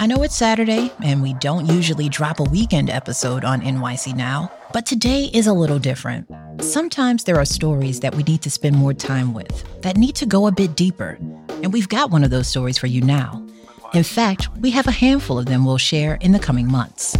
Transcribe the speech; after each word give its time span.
I 0.00 0.06
know 0.06 0.22
it's 0.22 0.36
Saturday, 0.36 0.92
and 1.02 1.20
we 1.20 1.34
don't 1.34 1.66
usually 1.66 2.08
drop 2.08 2.38
a 2.38 2.44
weekend 2.44 2.88
episode 2.88 3.44
on 3.44 3.60
NYC 3.60 4.14
Now, 4.14 4.48
but 4.72 4.86
today 4.86 5.24
is 5.34 5.48
a 5.48 5.52
little 5.52 5.80
different. 5.80 6.30
Sometimes 6.60 7.24
there 7.24 7.34
are 7.34 7.44
stories 7.44 7.98
that 7.98 8.14
we 8.14 8.22
need 8.22 8.40
to 8.42 8.50
spend 8.50 8.76
more 8.76 8.94
time 8.94 9.34
with, 9.34 9.64
that 9.82 9.96
need 9.96 10.14
to 10.14 10.24
go 10.24 10.46
a 10.46 10.52
bit 10.52 10.76
deeper, 10.76 11.18
and 11.64 11.72
we've 11.72 11.88
got 11.88 12.12
one 12.12 12.22
of 12.22 12.30
those 12.30 12.46
stories 12.46 12.78
for 12.78 12.86
you 12.86 13.00
now. 13.00 13.44
In 13.92 14.04
fact, 14.04 14.48
we 14.60 14.70
have 14.70 14.86
a 14.86 14.92
handful 14.92 15.36
of 15.36 15.46
them 15.46 15.64
we'll 15.64 15.78
share 15.78 16.14
in 16.20 16.30
the 16.30 16.38
coming 16.38 16.70
months. 16.70 17.16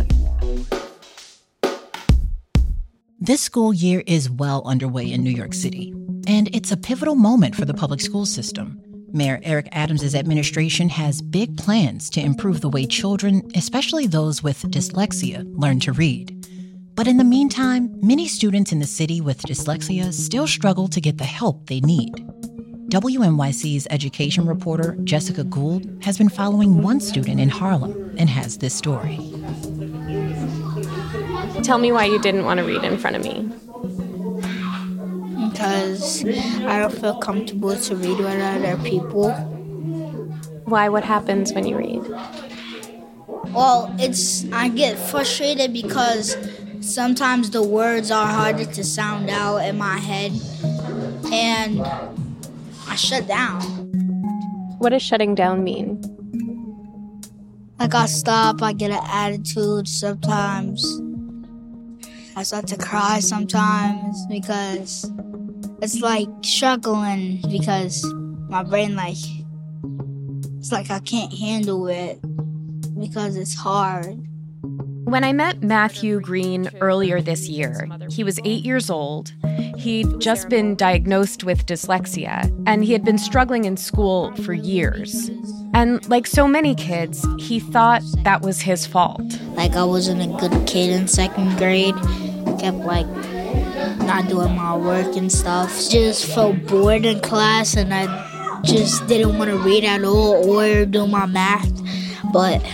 This 3.19 3.41
school 3.41 3.75
year 3.75 4.05
is 4.07 4.31
well 4.31 4.63
underway 4.65 5.11
in 5.11 5.25
New 5.25 5.33
York 5.33 5.53
City, 5.53 5.93
and 6.29 6.55
it's 6.55 6.71
a 6.71 6.77
pivotal 6.77 7.17
moment 7.17 7.57
for 7.57 7.65
the 7.65 7.75
public 7.75 8.01
school 8.01 8.25
system. 8.25 8.81
Mayor 9.11 9.41
Eric 9.43 9.69
Adams' 9.73 10.15
administration 10.15 10.91
has 10.91 11.23
big 11.23 11.57
plans 11.57 12.11
to 12.11 12.21
improve 12.21 12.61
the 12.61 12.69
way 12.69 12.85
children, 12.87 13.43
especially 13.55 14.07
those 14.07 14.43
with 14.43 14.63
dyslexia, 14.63 15.45
learn 15.59 15.81
to 15.81 15.93
read. 15.93 16.47
But 16.95 17.07
in 17.09 17.17
the 17.17 17.25
meantime, 17.25 17.97
many 18.03 18.29
students 18.29 18.71
in 18.71 18.81
the 18.81 18.87
city 18.87 19.21
with 19.21 19.41
dyslexia 19.43 20.13
still 20.13 20.47
struggle 20.47 20.89
to 20.89 21.01
get 21.01 21.17
the 21.17 21.25
help 21.25 21.67
they 21.67 21.81
need. 21.81 22.13
WNYC's 22.91 23.87
education 23.91 24.47
reporter, 24.47 24.97
Jessica 25.05 25.45
Gould, 25.45 26.03
has 26.03 26.19
been 26.19 26.29
following 26.29 26.83
one 26.83 27.01
student 27.01 27.41
in 27.41 27.49
Harlem 27.49 28.15
and 28.19 28.29
has 28.29 28.59
this 28.59 28.75
story. 28.75 29.17
Tell 31.63 31.79
me 31.79 31.93
why 31.93 32.07
you 32.07 32.19
didn't 32.21 32.45
want 32.45 32.59
to 32.59 32.67
read 32.67 32.85
in 32.85 32.99
front 32.99 33.17
of 33.17 33.23
me 33.23 33.51
because 35.51 36.25
I 36.25 36.79
don't 36.79 36.93
feel 36.93 37.19
comfortable 37.19 37.77
to 37.77 37.97
read 37.97 38.19
with 38.19 38.41
other 38.41 38.77
people. 38.79 39.31
Why? 40.65 40.89
What 40.89 41.05
happens 41.05 41.53
when 41.53 41.67
you 41.67 41.77
read? 41.77 42.03
Well, 43.53 43.95
it's 43.99 44.45
I 44.53 44.69
get 44.69 44.99
frustrated 44.99 45.73
because 45.73 46.37
sometimes 46.81 47.51
the 47.51 47.63
words 47.63 48.11
are 48.11 48.27
harder 48.27 48.65
to 48.65 48.85
sound 48.85 49.31
out 49.31 49.59
in 49.59 49.79
my 49.79 49.97
head 49.99 50.33
and 51.33 51.81
I 52.87 52.95
shut 52.97 53.27
down. 53.27 53.63
What 54.79 54.91
does 54.91 55.03
shutting 55.03 55.35
down 55.35 55.65
mean? 55.65 56.03
Like 57.79 57.95
I 57.95 58.07
stop, 58.07 58.63
I 58.63 58.73
get 58.73 58.91
an 58.91 59.01
attitude 59.05 59.89
sometimes. 59.89 60.85
I 62.37 62.43
start 62.43 62.67
to 62.69 62.77
cry 62.77 63.21
sometimes 63.21 64.27
because 64.27 65.11
it's 65.81 66.01
like 66.01 66.29
struggling 66.43 67.41
because 67.51 68.05
my 68.49 68.63
brain 68.63 68.97
like 68.97 69.17
it's 70.59 70.73
like 70.73 70.91
I 70.91 70.99
can't 71.01 71.33
handle 71.33 71.87
it 71.87 72.21
because 72.99 73.37
it's 73.37 73.55
hard. 73.55 74.25
When 75.05 75.25
I 75.25 75.33
met 75.33 75.63
Matthew 75.63 76.21
Green 76.21 76.69
earlier 76.81 77.23
this 77.23 77.49
year, 77.49 77.89
he 78.11 78.25
was 78.25 78.39
eight 78.45 78.65
years 78.65 78.91
old. 78.91 79.33
He'd 79.79 80.21
just 80.21 80.51
been 80.51 80.75
diagnosed 80.75 81.45
with 81.45 81.65
dyslexia, 81.65 82.53
and 82.67 82.85
he 82.85 82.93
had 82.93 83.05
been 83.05 83.17
struggling 83.17 83.65
in 83.65 83.79
school 83.79 84.35
for 84.37 84.53
years. 84.53 85.31
And 85.73 86.07
like 86.11 86.27
so 86.27 86.47
many 86.47 86.75
kids, 86.75 87.27
he 87.39 87.61
thought 87.61 88.03
that 88.25 88.43
was 88.43 88.61
his 88.61 88.85
fault. 88.85 89.41
Like 89.55 89.73
I 89.77 89.85
wasn't 89.85 90.21
a 90.21 90.49
good 90.49 90.67
kid 90.67 90.91
in 90.91 91.09
second 91.09 91.57
grade, 91.57 91.95
kept 92.59 92.79
like 92.79 93.07
not 94.09 94.27
doing 94.27 94.57
my 94.57 94.75
work 94.75 95.17
and 95.17 95.31
stuff. 95.31 95.71
Just 95.91 96.25
felt 96.25 96.67
bored 96.67 97.05
in 97.05 97.21
class 97.21 97.77
and 97.77 97.93
I 97.93 98.63
just 98.65 99.07
didn't 99.07 99.37
want 99.37 99.51
to 99.51 99.59
read 99.59 99.85
at 99.85 100.03
all 100.03 100.51
or 100.51 100.87
do 100.87 101.07
my 101.07 101.27
math. 101.27 101.71
But 102.33 102.65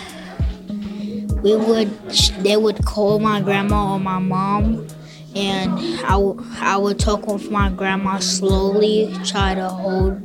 we 1.43 1.56
would, 1.56 1.91
they 2.39 2.56
would 2.56 2.84
call 2.84 3.19
my 3.19 3.41
grandma 3.41 3.95
or 3.95 3.99
my 3.99 4.21
mom 4.21 4.87
and 5.34 5.72
I, 6.05 6.15
I 6.61 6.77
would 6.77 7.00
talk 7.00 7.27
with 7.27 7.51
my 7.51 7.69
grandma 7.69 8.21
slowly, 8.21 9.12
try 9.25 9.56
to 9.56 9.69
hold, 9.69 10.25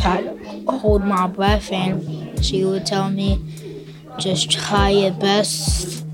try 0.00 0.22
to 0.22 0.64
hold 0.66 1.04
my 1.04 1.28
breath, 1.28 1.70
and 1.70 2.44
she 2.44 2.64
would 2.64 2.84
tell 2.84 3.08
me, 3.08 3.40
just 4.18 4.50
try 4.50 4.90
your 4.90 5.12
best. 5.12 6.04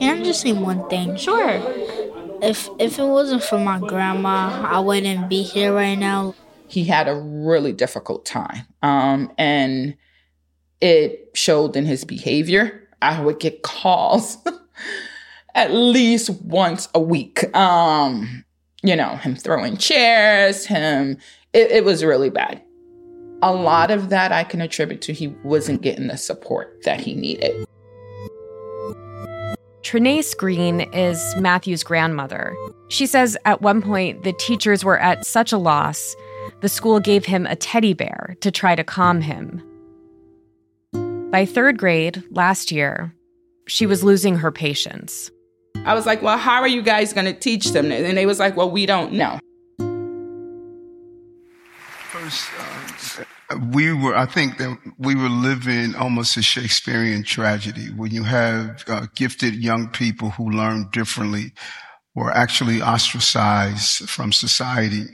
And 0.00 0.18
I'm 0.18 0.24
just 0.24 0.40
say 0.40 0.52
one 0.52 0.88
thing? 0.88 1.16
Sure 1.16 1.62
if 2.44 2.68
if 2.78 2.98
it 2.98 3.04
wasn't 3.04 3.42
for 3.42 3.58
my 3.58 3.78
grandma, 3.78 4.66
I 4.68 4.80
wouldn't 4.80 5.28
be 5.28 5.42
here 5.42 5.72
right 5.72 5.98
now. 5.98 6.34
He 6.68 6.84
had 6.84 7.08
a 7.08 7.14
really 7.14 7.72
difficult 7.72 8.26
time, 8.26 8.66
um, 8.82 9.32
and 9.38 9.96
it 10.80 11.30
showed 11.34 11.76
in 11.76 11.86
his 11.86 12.04
behavior. 12.04 12.88
I 13.00 13.20
would 13.20 13.40
get 13.40 13.62
calls 13.62 14.38
at 15.54 15.72
least 15.72 16.30
once 16.42 16.88
a 16.94 17.00
week. 17.00 17.54
Um, 17.56 18.44
you 18.82 18.96
know, 18.96 19.16
him 19.16 19.36
throwing 19.36 19.76
chairs, 19.76 20.66
him. 20.66 21.18
It, 21.52 21.70
it 21.70 21.84
was 21.84 22.04
really 22.04 22.30
bad. 22.30 22.62
A 23.42 23.52
lot 23.52 23.90
of 23.90 24.10
that 24.10 24.32
I 24.32 24.44
can 24.44 24.60
attribute 24.60 25.02
to 25.02 25.12
he 25.12 25.28
wasn't 25.42 25.82
getting 25.82 26.08
the 26.08 26.16
support 26.16 26.82
that 26.84 27.00
he 27.00 27.14
needed. 27.14 27.66
Trenace 29.84 30.34
Green 30.34 30.80
is 30.94 31.36
Matthew's 31.36 31.84
grandmother. 31.84 32.56
She 32.88 33.04
says 33.04 33.36
at 33.44 33.60
one 33.60 33.82
point 33.82 34.24
the 34.24 34.32
teachers 34.32 34.82
were 34.82 34.98
at 34.98 35.26
such 35.26 35.52
a 35.52 35.58
loss, 35.58 36.16
the 36.62 36.70
school 36.70 37.00
gave 37.00 37.26
him 37.26 37.44
a 37.46 37.54
teddy 37.54 37.92
bear 37.92 38.34
to 38.40 38.50
try 38.50 38.74
to 38.74 38.82
calm 38.82 39.20
him. 39.20 39.62
By 41.30 41.44
third 41.44 41.76
grade 41.76 42.22
last 42.30 42.72
year, 42.72 43.14
she 43.66 43.84
was 43.84 44.02
losing 44.02 44.36
her 44.36 44.50
patience. 44.50 45.30
I 45.84 45.94
was 45.94 46.06
like, 46.06 46.22
Well, 46.22 46.38
how 46.38 46.62
are 46.62 46.68
you 46.68 46.80
guys 46.80 47.12
going 47.12 47.26
to 47.26 47.38
teach 47.38 47.72
them? 47.72 47.92
And 47.92 48.16
they 48.16 48.24
was 48.24 48.38
like, 48.38 48.56
Well, 48.56 48.70
we 48.70 48.86
don't 48.86 49.12
know. 49.12 49.38
First, 52.10 52.48
uh, 52.58 52.73
we 53.72 53.92
were, 53.92 54.16
I 54.16 54.26
think 54.26 54.58
that 54.58 54.78
we 54.98 55.14
were 55.14 55.28
living 55.28 55.94
almost 55.94 56.36
a 56.36 56.42
Shakespearean 56.42 57.22
tragedy 57.22 57.86
when 57.86 58.10
you 58.10 58.24
have 58.24 58.84
uh, 58.88 59.06
gifted 59.14 59.54
young 59.54 59.88
people 59.88 60.30
who 60.30 60.50
learn 60.50 60.88
differently 60.92 61.52
or 62.14 62.30
actually 62.32 62.80
ostracized 62.80 64.08
from 64.08 64.32
society. 64.32 65.04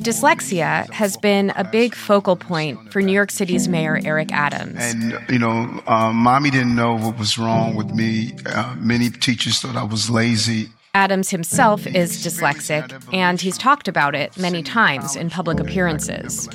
Dyslexia 0.00 0.88
has 0.92 1.16
been 1.16 1.52
a 1.56 1.64
big 1.64 1.94
focal 1.94 2.36
point 2.36 2.92
for 2.92 3.02
New 3.02 3.12
York 3.12 3.30
City's 3.30 3.68
Mayor 3.68 4.00
Eric 4.04 4.32
Adams. 4.32 4.78
And, 4.78 5.18
you 5.28 5.38
know, 5.38 5.82
uh, 5.86 6.12
mommy 6.12 6.50
didn't 6.50 6.74
know 6.74 6.96
what 6.96 7.18
was 7.18 7.36
wrong 7.36 7.74
with 7.74 7.90
me. 7.90 8.32
Uh, 8.46 8.74
many 8.78 9.10
teachers 9.10 9.60
thought 9.60 9.76
I 9.76 9.82
was 9.82 10.08
lazy. 10.08 10.68
Adams 10.94 11.30
himself 11.30 11.86
is 11.86 12.24
dyslexic, 12.24 13.14
and 13.14 13.40
he's 13.40 13.56
talked 13.56 13.88
about 13.88 14.14
it 14.14 14.36
many 14.36 14.62
times 14.62 15.14
in 15.16 15.30
public 15.30 15.60
appearances. 15.60 16.48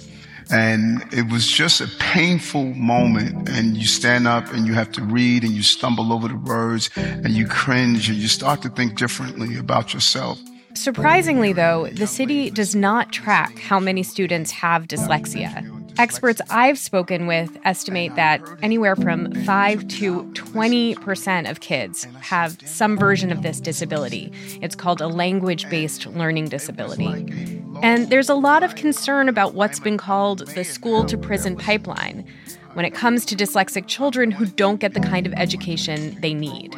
And 0.51 1.03
it 1.13 1.31
was 1.31 1.47
just 1.47 1.81
a 1.81 1.88
painful 2.00 2.66
moment. 2.73 3.50
And 3.50 3.78
you 3.78 3.85
stand 3.88 4.28
up 4.28 4.51
and 4.53 4.66
you 4.66 4.73
have 4.73 4.91
to 4.94 5.03
read 5.03 5.44
and 5.44 5.53
you 5.53 5.63
stumble 5.63 6.13
over 6.13 6.27
the 6.27 6.38
words 6.38 6.89
and 6.95 7.30
you 7.30 7.47
cringe 7.47 8.09
and 8.09 8.18
you 8.18 8.27
start 8.27 8.62
to 8.63 8.69
think 8.69 8.97
differently 8.97 9.57
about 9.57 9.94
yourself. 9.94 10.39
Surprisingly, 10.74 11.53
though, 11.53 11.88
the 11.88 12.07
city 12.07 12.50
does 12.50 12.75
not 12.75 13.12
track 13.13 13.57
how 13.59 13.80
many 13.80 14.03
students 14.03 14.51
have 14.51 14.88
dyslexia. 14.88 15.85
Experts 15.97 16.42
I've 16.50 16.77
spoken 16.77 17.25
with 17.27 17.57
estimate 17.63 18.15
that 18.15 18.42
anywhere 18.62 18.95
from 18.95 19.33
5 19.45 19.88
to 19.88 20.24
20% 20.33 21.50
of 21.50 21.62
kids 21.62 22.06
have 22.19 22.57
some 22.65 22.97
version 22.97 23.31
of 23.31 23.42
this 23.44 23.59
disability. 23.59 24.31
It's 24.62 24.75
called 24.75 25.01
a 25.01 25.07
language 25.07 25.69
based 25.69 26.06
learning 26.07 26.50
disability. 26.50 27.62
And 27.81 28.09
there's 28.09 28.30
a 28.30 28.36
lot 28.36 28.63
of 28.63 28.75
concern 28.75 29.30
about 29.30 29.53
what's 29.53 29.80
been 29.80 29.97
called 29.97 30.47
the 30.47 30.63
school 30.63 31.06
to 31.06 31.18
prison 31.18 31.56
pipeline 31.56 32.25
when 32.74 32.83
it 32.83 32.94
comes 32.94 33.25
to 33.25 33.36
dyslexic 33.36 33.88
children 33.88 34.31
who 34.31 34.45
don't 34.45 34.81
get 34.81 34.94
the 34.94 35.00
kind 35.00 35.25
of 35.25 35.33
education 35.33 36.18
they 36.19 36.33
need. 36.33 36.74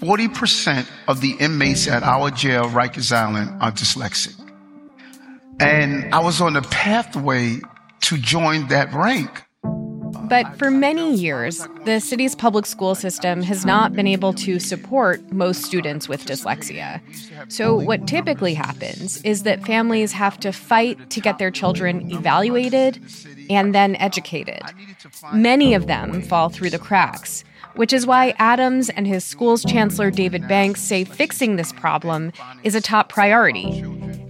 40% 0.00 0.88
of 1.08 1.20
the 1.20 1.32
inmates 1.40 1.88
at 1.88 2.02
our 2.02 2.30
jail, 2.30 2.64
Rikers 2.66 3.12
Island, 3.12 3.50
are 3.60 3.72
dyslexic. 3.72 4.38
And 5.60 6.12
I 6.14 6.20
was 6.20 6.40
on 6.40 6.54
the 6.54 6.62
pathway 6.62 7.60
to 8.12 8.18
join 8.18 8.68
that 8.68 8.92
rank. 8.92 9.44
But 10.28 10.58
for 10.58 10.70
many 10.70 11.14
years, 11.14 11.66
the 11.84 11.98
city's 11.98 12.34
public 12.34 12.66
school 12.66 12.94
system 12.94 13.42
has 13.42 13.64
not 13.64 13.94
been 13.94 14.06
able 14.06 14.34
to 14.34 14.58
support 14.58 15.32
most 15.32 15.62
students 15.62 16.08
with 16.08 16.26
dyslexia. 16.26 17.00
So, 17.50 17.74
what 17.74 18.06
typically 18.06 18.52
happens 18.54 19.22
is 19.22 19.44
that 19.44 19.64
families 19.64 20.12
have 20.12 20.38
to 20.40 20.52
fight 20.52 21.10
to 21.10 21.20
get 21.20 21.38
their 21.38 21.50
children 21.50 22.10
evaluated 22.10 23.00
and 23.48 23.74
then 23.74 23.96
educated. 23.96 24.60
Many 25.32 25.72
of 25.72 25.86
them 25.86 26.20
fall 26.22 26.50
through 26.50 26.70
the 26.70 26.78
cracks, 26.78 27.44
which 27.76 27.92
is 27.92 28.06
why 28.06 28.34
Adams 28.38 28.90
and 28.90 29.06
his 29.06 29.24
school's 29.24 29.64
chancellor 29.64 30.10
David 30.10 30.46
Banks 30.48 30.82
say 30.82 31.04
fixing 31.04 31.56
this 31.56 31.72
problem 31.72 32.32
is 32.62 32.74
a 32.74 32.80
top 32.80 33.08
priority. 33.08 33.82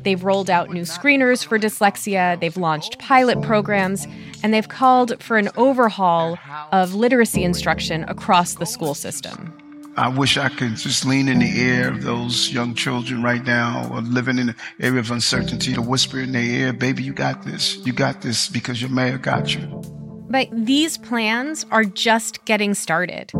They've 0.02 0.22
rolled 0.22 0.50
out 0.50 0.70
new 0.70 0.82
screeners 0.82 1.44
for 1.44 1.58
dyslexia, 1.58 2.38
they've 2.40 2.56
launched 2.56 2.98
pilot 2.98 3.40
programs, 3.42 4.06
and 4.42 4.52
they've 4.52 4.68
called 4.68 5.22
for 5.22 5.38
an 5.38 5.48
overhaul 5.56 6.38
of 6.72 6.94
literacy 6.94 7.44
instruction 7.44 8.04
across 8.04 8.54
the 8.54 8.66
school 8.66 8.94
system. 8.94 9.56
I 9.96 10.08
wish 10.08 10.38
I 10.38 10.48
could 10.48 10.76
just 10.76 11.04
lean 11.04 11.28
in 11.28 11.40
the 11.40 11.60
ear 11.60 11.90
of 11.90 12.02
those 12.02 12.50
young 12.50 12.74
children 12.74 13.22
right 13.22 13.44
now 13.44 14.00
living 14.00 14.38
in 14.38 14.48
an 14.50 14.56
area 14.80 15.00
of 15.00 15.10
uncertainty 15.10 15.74
to 15.74 15.82
whisper 15.82 16.18
in 16.18 16.32
their 16.32 16.42
ear, 16.42 16.72
baby, 16.72 17.02
you 17.02 17.12
got 17.12 17.44
this. 17.44 17.76
You 17.84 17.92
got 17.92 18.22
this 18.22 18.48
because 18.48 18.80
your 18.80 18.90
mayor 18.90 19.18
got 19.18 19.54
you. 19.54 19.82
But 20.30 20.48
these 20.50 20.96
plans 20.96 21.66
are 21.70 21.84
just 21.84 22.42
getting 22.46 22.72
started. 22.72 23.32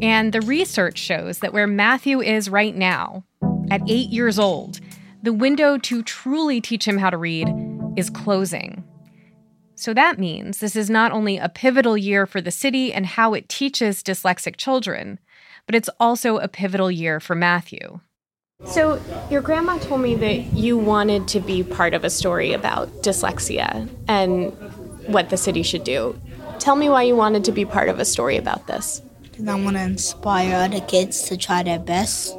And 0.00 0.32
the 0.32 0.40
research 0.40 0.96
shows 0.96 1.40
that 1.40 1.52
where 1.52 1.66
Matthew 1.66 2.22
is 2.22 2.48
right 2.48 2.74
now, 2.74 3.24
at 3.70 3.82
eight 3.86 4.08
years 4.08 4.38
old, 4.38 4.80
the 5.22 5.32
window 5.32 5.76
to 5.78 6.02
truly 6.02 6.60
teach 6.60 6.86
him 6.86 6.98
how 6.98 7.10
to 7.10 7.16
read 7.16 7.48
is 7.96 8.10
closing. 8.10 8.84
So 9.74 9.94
that 9.94 10.18
means 10.18 10.58
this 10.58 10.76
is 10.76 10.90
not 10.90 11.12
only 11.12 11.38
a 11.38 11.48
pivotal 11.48 11.96
year 11.96 12.26
for 12.26 12.40
the 12.40 12.50
city 12.50 12.92
and 12.92 13.06
how 13.06 13.34
it 13.34 13.48
teaches 13.48 14.02
dyslexic 14.02 14.56
children, 14.56 15.18
but 15.66 15.74
it's 15.74 15.90
also 15.98 16.38
a 16.38 16.48
pivotal 16.48 16.90
year 16.90 17.20
for 17.20 17.34
Matthew. 17.34 18.00
So, 18.66 19.00
your 19.30 19.40
grandma 19.40 19.78
told 19.78 20.02
me 20.02 20.14
that 20.16 20.52
you 20.52 20.76
wanted 20.76 21.28
to 21.28 21.40
be 21.40 21.62
part 21.62 21.94
of 21.94 22.04
a 22.04 22.10
story 22.10 22.52
about 22.52 22.90
dyslexia 23.02 23.88
and 24.06 24.52
what 25.06 25.30
the 25.30 25.38
city 25.38 25.62
should 25.62 25.82
do. 25.82 26.20
Tell 26.58 26.76
me 26.76 26.90
why 26.90 27.04
you 27.04 27.16
wanted 27.16 27.44
to 27.44 27.52
be 27.52 27.64
part 27.64 27.88
of 27.88 27.98
a 27.98 28.04
story 28.04 28.36
about 28.36 28.66
this. 28.66 29.00
Because 29.22 29.48
I 29.48 29.54
want 29.54 29.76
to 29.76 29.82
inspire 29.82 30.56
other 30.56 30.82
kids 30.82 31.22
to 31.28 31.38
try 31.38 31.62
their 31.62 31.78
best. 31.78 32.36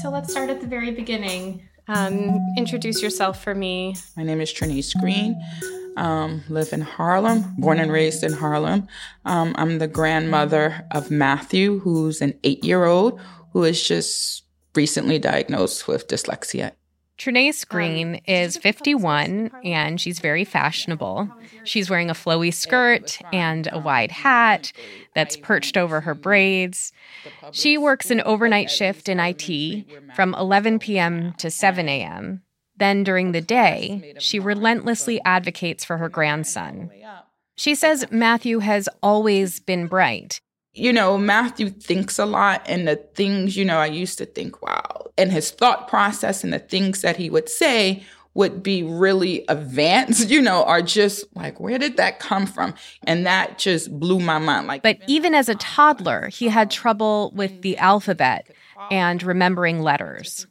So, 0.00 0.10
let's 0.10 0.30
start 0.30 0.48
at 0.48 0.60
the 0.60 0.66
very 0.66 0.92
beginning. 0.92 1.68
Um, 1.88 2.38
introduce 2.56 3.02
yourself 3.02 3.42
for 3.42 3.54
me. 3.54 3.96
My 4.16 4.22
name 4.22 4.40
is 4.40 4.52
Trenace 4.52 4.94
Green. 4.94 5.40
Um, 5.96 6.44
live 6.48 6.72
in 6.72 6.82
Harlem, 6.82 7.54
born 7.58 7.80
and 7.80 7.90
raised 7.90 8.22
in 8.22 8.32
Harlem. 8.32 8.86
Um, 9.24 9.56
I'm 9.58 9.78
the 9.78 9.88
grandmother 9.88 10.86
of 10.92 11.10
Matthew, 11.10 11.80
who's 11.80 12.20
an 12.20 12.38
eight 12.44 12.62
year 12.64 12.84
old 12.84 13.20
who 13.52 13.64
is 13.64 13.82
just 13.82 14.44
recently 14.76 15.18
diagnosed 15.18 15.88
with 15.88 16.06
dyslexia 16.06 16.72
Trenace 17.18 17.64
Green 17.64 18.20
is 18.26 18.56
51 18.56 19.50
and 19.64 20.00
she's 20.00 20.20
very 20.20 20.44
fashionable. 20.44 21.28
She's 21.64 21.90
wearing 21.90 22.10
a 22.10 22.14
flowy 22.14 22.54
skirt 22.54 23.18
and 23.32 23.68
a 23.72 23.78
wide 23.78 24.12
hat 24.12 24.72
that's 25.14 25.36
perched 25.36 25.76
over 25.76 26.00
her 26.02 26.14
braids. 26.14 26.92
She 27.50 27.76
works 27.76 28.12
an 28.12 28.20
overnight 28.20 28.70
shift 28.70 29.08
in 29.08 29.18
IT 29.20 29.86
from 30.14 30.34
11 30.34 30.78
p.m. 30.78 31.34
to 31.38 31.50
7 31.50 31.88
a.m. 31.88 32.42
Then 32.76 33.02
during 33.02 33.32
the 33.32 33.40
day, 33.40 34.14
she 34.20 34.38
relentlessly 34.38 35.20
advocates 35.24 35.84
for 35.84 35.98
her 35.98 36.08
grandson. 36.08 36.90
She 37.56 37.74
says 37.74 38.06
Matthew 38.12 38.60
has 38.60 38.88
always 39.02 39.58
been 39.58 39.88
bright 39.88 40.40
you 40.78 40.92
know, 40.92 41.18
Matthew 41.18 41.70
thinks 41.70 42.18
a 42.18 42.26
lot, 42.26 42.62
and 42.66 42.86
the 42.86 42.96
things, 42.96 43.56
you 43.56 43.64
know, 43.64 43.78
I 43.78 43.86
used 43.86 44.18
to 44.18 44.26
think, 44.26 44.62
wow. 44.62 45.10
And 45.18 45.32
his 45.32 45.50
thought 45.50 45.88
process 45.88 46.44
and 46.44 46.52
the 46.52 46.58
things 46.58 47.02
that 47.02 47.16
he 47.16 47.28
would 47.28 47.48
say 47.48 48.04
would 48.34 48.62
be 48.62 48.84
really 48.84 49.44
advanced, 49.48 50.30
you 50.30 50.40
know, 50.40 50.62
are 50.64 50.80
just 50.80 51.24
like, 51.34 51.58
where 51.58 51.78
did 51.78 51.96
that 51.96 52.20
come 52.20 52.46
from? 52.46 52.74
And 53.04 53.26
that 53.26 53.58
just 53.58 53.98
blew 53.98 54.20
my 54.20 54.38
mind. 54.38 54.68
Like, 54.68 54.82
but 54.82 54.98
even 55.08 55.34
as 55.34 55.48
a 55.48 55.56
toddler, 55.56 56.28
he 56.28 56.48
had 56.48 56.70
trouble 56.70 57.32
with 57.34 57.62
the 57.62 57.76
alphabet 57.78 58.48
and 58.90 59.22
remembering 59.22 59.82
letters. 59.82 60.46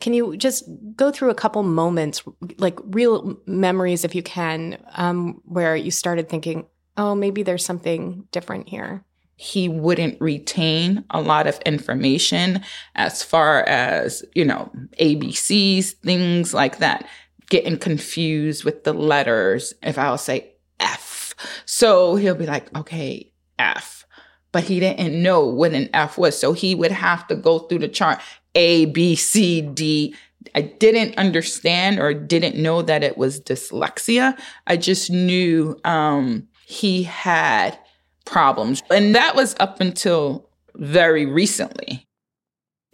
Can 0.00 0.14
you 0.14 0.36
just 0.36 0.64
go 0.96 1.10
through 1.10 1.30
a 1.30 1.34
couple 1.34 1.62
moments, 1.62 2.22
like 2.58 2.78
real 2.84 3.36
memories, 3.46 4.04
if 4.04 4.14
you 4.14 4.22
can, 4.22 4.78
um, 4.94 5.40
where 5.44 5.74
you 5.74 5.90
started 5.90 6.28
thinking, 6.28 6.66
oh, 6.96 7.14
maybe 7.14 7.42
there's 7.42 7.64
something 7.64 8.28
different 8.30 8.68
here? 8.68 9.04
He 9.36 9.68
wouldn't 9.68 10.20
retain 10.20 11.04
a 11.10 11.20
lot 11.20 11.46
of 11.46 11.58
information 11.66 12.62
as 12.94 13.22
far 13.22 13.62
as, 13.64 14.24
you 14.34 14.44
know, 14.44 14.70
ABCs, 15.00 15.92
things 15.94 16.54
like 16.54 16.78
that. 16.78 17.06
Getting 17.50 17.78
confused 17.78 18.64
with 18.64 18.84
the 18.84 18.92
letters 18.92 19.74
if 19.82 19.98
I'll 19.98 20.18
say 20.18 20.54
F. 20.80 21.34
So 21.66 22.16
he'll 22.16 22.34
be 22.34 22.46
like, 22.46 22.74
okay, 22.76 23.30
F. 23.58 24.06
But 24.52 24.64
he 24.64 24.80
didn't 24.80 25.20
know 25.20 25.44
what 25.46 25.72
an 25.72 25.90
F 25.92 26.16
was. 26.16 26.38
So 26.38 26.52
he 26.52 26.74
would 26.74 26.92
have 26.92 27.26
to 27.26 27.34
go 27.34 27.60
through 27.60 27.80
the 27.80 27.88
chart 27.88 28.20
A, 28.54 28.86
B, 28.86 29.16
C, 29.16 29.60
D. 29.60 30.14
I 30.54 30.62
didn't 30.62 31.18
understand 31.18 31.98
or 31.98 32.14
didn't 32.14 32.56
know 32.56 32.82
that 32.82 33.02
it 33.02 33.18
was 33.18 33.40
dyslexia. 33.40 34.38
I 34.66 34.76
just 34.76 35.10
knew 35.10 35.78
um, 35.84 36.46
he 36.66 37.02
had 37.02 37.78
problems. 38.24 38.82
And 38.90 39.14
that 39.14 39.34
was 39.34 39.54
up 39.60 39.80
until 39.80 40.48
very 40.74 41.26
recently. 41.26 42.06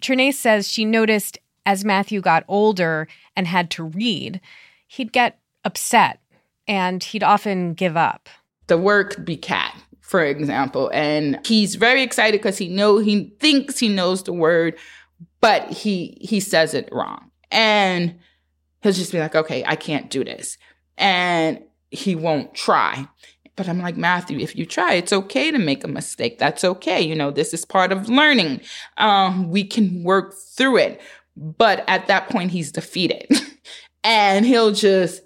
Trenace 0.03 0.35
says 0.35 0.71
she 0.71 0.85
noticed 0.85 1.39
as 1.67 1.85
Matthew 1.85 2.21
got 2.21 2.45
older 2.49 3.07
and 3.37 3.47
had 3.47 3.71
to 3.73 3.85
read, 3.85 4.41
he'd 4.87 5.13
get 5.13 5.39
upset 5.65 6.21
and 6.67 7.03
he'd 7.03 7.23
often 7.23 7.75
give 7.75 7.97
up. 7.97 8.29
The 8.67 8.79
word 8.79 9.11
could 9.11 9.25
be 9.25 9.37
cat, 9.37 9.77
for 10.01 10.25
example, 10.25 10.91
and 10.95 11.39
he's 11.47 11.75
very 11.75 12.03
excited 12.03 12.41
because 12.41 12.59
he 12.59 12.69
know 12.69 12.99
he 12.99 13.35
thinks 13.41 13.79
he 13.79 13.89
knows 13.89 14.23
the 14.23 14.33
word, 14.33 14.79
but 15.41 15.71
he 15.71 16.17
he 16.21 16.41
says 16.41 16.73
it 16.75 16.89
wrong. 16.93 17.31
And 17.51 18.15
he'll 18.83 18.93
just 18.93 19.11
be 19.11 19.19
like, 19.19 19.35
"Okay, 19.35 19.65
I 19.67 19.75
can't 19.75 20.09
do 20.09 20.23
this." 20.23 20.57
And 20.97 21.63
he 21.91 22.15
won't 22.15 22.55
try. 22.55 23.09
But 23.57 23.69
I'm 23.69 23.81
like, 23.81 23.97
Matthew, 23.97 24.39
if 24.39 24.57
you 24.57 24.65
try, 24.65 24.95
it's 24.95 25.13
okay 25.13 25.51
to 25.51 25.59
make 25.59 25.85
a 25.85 25.89
mistake. 25.89 26.39
That's 26.39 26.65
okay. 26.65 27.01
You 27.01 27.15
know, 27.15 27.31
this 27.31 27.53
is 27.53 27.65
part 27.65 27.93
of 27.93 28.09
learning. 28.09 28.61
Um, 28.97 29.51
we 29.51 29.65
can 29.65 30.03
work 30.03 30.35
through 30.35 30.79
it. 30.79 31.01
But 31.37 31.85
at 31.89 32.07
that 32.09 32.29
point, 32.29 32.51
he's 32.51 32.73
defeated 32.73 33.29
and 34.05 34.45
he'll 34.45 34.73
just 34.73 35.23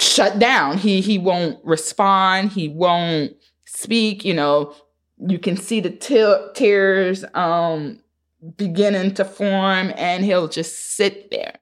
shut 0.00 0.38
down. 0.38 0.78
He, 0.78 1.00
he 1.00 1.18
won't 1.18 1.64
respond. 1.64 2.52
He 2.52 2.68
won't 2.68 3.32
speak. 3.66 4.24
You 4.24 4.34
know, 4.34 4.74
you 5.18 5.38
can 5.38 5.56
see 5.56 5.80
the 5.80 5.90
t- 5.90 6.46
tears, 6.54 7.24
um, 7.34 8.00
beginning 8.56 9.14
to 9.14 9.24
form 9.24 9.92
and 9.96 10.24
he'll 10.24 10.48
just 10.48 10.96
sit 10.96 11.30
there. 11.30 11.54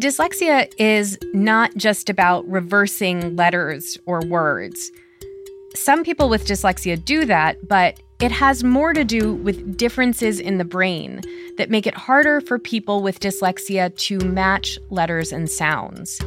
Dyslexia 0.00 0.72
is 0.78 1.18
not 1.34 1.76
just 1.76 2.08
about 2.08 2.48
reversing 2.48 3.36
letters 3.36 3.98
or 4.06 4.20
words. 4.20 4.90
Some 5.74 6.02
people 6.02 6.30
with 6.30 6.46
dyslexia 6.46 7.02
do 7.04 7.26
that, 7.26 7.68
but 7.68 8.00
it 8.18 8.32
has 8.32 8.64
more 8.64 8.94
to 8.94 9.04
do 9.04 9.34
with 9.34 9.76
differences 9.76 10.40
in 10.40 10.56
the 10.56 10.64
brain 10.64 11.20
that 11.58 11.68
make 11.68 11.86
it 11.86 11.94
harder 11.94 12.40
for 12.40 12.58
people 12.58 13.02
with 13.02 13.20
dyslexia 13.20 13.94
to 14.06 14.18
match 14.20 14.78
letters 14.88 15.30
and 15.30 15.50
sounds. 15.50 16.18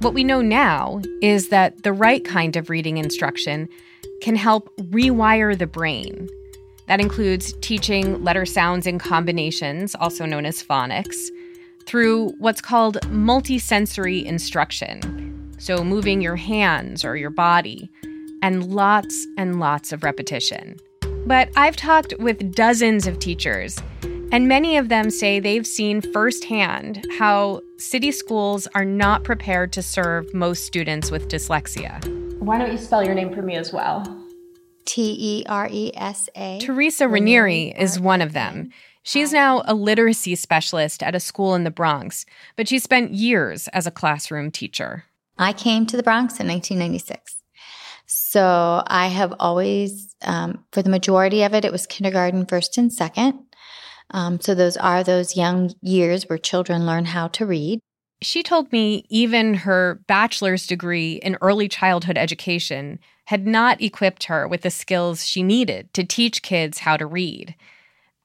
What 0.00 0.14
we 0.14 0.24
know 0.24 0.40
now 0.40 1.00
is 1.22 1.50
that 1.50 1.84
the 1.84 1.92
right 1.92 2.24
kind 2.24 2.56
of 2.56 2.70
reading 2.70 2.98
instruction 2.98 3.68
can 4.20 4.34
help 4.34 4.74
rewire 4.78 5.56
the 5.56 5.68
brain. 5.68 6.28
That 6.88 7.00
includes 7.00 7.54
teaching 7.60 8.24
letter 8.24 8.44
sounds 8.44 8.88
in 8.88 8.98
combinations, 8.98 9.94
also 9.94 10.26
known 10.26 10.44
as 10.44 10.60
phonics 10.60 11.30
through 11.86 12.30
what's 12.38 12.60
called 12.60 13.00
multisensory 13.02 14.24
instruction. 14.24 15.54
So, 15.58 15.84
moving 15.84 16.20
your 16.20 16.36
hands 16.36 17.04
or 17.04 17.16
your 17.16 17.30
body, 17.30 17.90
and 18.42 18.74
lots 18.74 19.26
and 19.38 19.58
lots 19.60 19.92
of 19.92 20.02
repetition. 20.02 20.76
But 21.26 21.48
I've 21.56 21.76
talked 21.76 22.12
with 22.18 22.54
dozens 22.54 23.06
of 23.06 23.18
teachers, 23.18 23.78
and 24.32 24.48
many 24.48 24.76
of 24.76 24.88
them 24.88 25.10
say 25.10 25.40
they've 25.40 25.66
seen 25.66 26.00
firsthand 26.00 27.06
how 27.18 27.60
city 27.78 28.12
schools 28.12 28.66
are 28.74 28.84
not 28.84 29.24
prepared 29.24 29.72
to 29.72 29.82
serve 29.82 30.32
most 30.34 30.64
students 30.64 31.10
with 31.10 31.28
dyslexia. 31.28 32.04
Why 32.40 32.58
don't 32.58 32.72
you 32.72 32.78
spell 32.78 33.02
your 33.02 33.14
name 33.14 33.32
for 33.32 33.42
me 33.42 33.56
as 33.56 33.72
well? 33.72 34.04
T 34.84 35.16
E 35.18 35.44
R 35.48 35.68
E 35.70 35.92
S 35.94 36.28
A. 36.34 36.58
Teresa 36.60 37.08
Ranieri 37.08 37.74
is 37.78 37.98
one 37.98 38.20
of 38.20 38.32
them. 38.32 38.70
She's 39.06 39.34
now 39.34 39.62
a 39.66 39.74
literacy 39.74 40.34
specialist 40.34 41.02
at 41.02 41.14
a 41.14 41.20
school 41.20 41.54
in 41.54 41.64
the 41.64 41.70
Bronx, 41.70 42.24
but 42.56 42.66
she 42.66 42.78
spent 42.78 43.12
years 43.12 43.68
as 43.68 43.86
a 43.86 43.90
classroom 43.90 44.50
teacher. 44.50 45.04
I 45.38 45.52
came 45.52 45.84
to 45.86 45.96
the 45.98 46.02
Bronx 46.02 46.40
in 46.40 46.48
1996. 46.48 47.36
So 48.06 48.82
I 48.86 49.08
have 49.08 49.34
always, 49.38 50.16
um, 50.22 50.64
for 50.72 50.80
the 50.80 50.88
majority 50.88 51.42
of 51.42 51.52
it, 51.52 51.66
it 51.66 51.72
was 51.72 51.86
kindergarten, 51.86 52.46
first 52.46 52.78
and 52.78 52.90
second. 52.90 53.38
Um, 54.10 54.40
so 54.40 54.54
those 54.54 54.78
are 54.78 55.04
those 55.04 55.36
young 55.36 55.74
years 55.82 56.24
where 56.24 56.38
children 56.38 56.86
learn 56.86 57.04
how 57.04 57.28
to 57.28 57.44
read. 57.44 57.80
She 58.22 58.42
told 58.42 58.72
me 58.72 59.04
even 59.10 59.52
her 59.52 60.00
bachelor's 60.06 60.66
degree 60.66 61.14
in 61.16 61.36
early 61.42 61.68
childhood 61.68 62.16
education 62.16 63.00
had 63.26 63.46
not 63.46 63.82
equipped 63.82 64.24
her 64.24 64.48
with 64.48 64.62
the 64.62 64.70
skills 64.70 65.26
she 65.26 65.42
needed 65.42 65.92
to 65.92 66.04
teach 66.04 66.40
kids 66.40 66.78
how 66.78 66.96
to 66.96 67.06
read. 67.06 67.54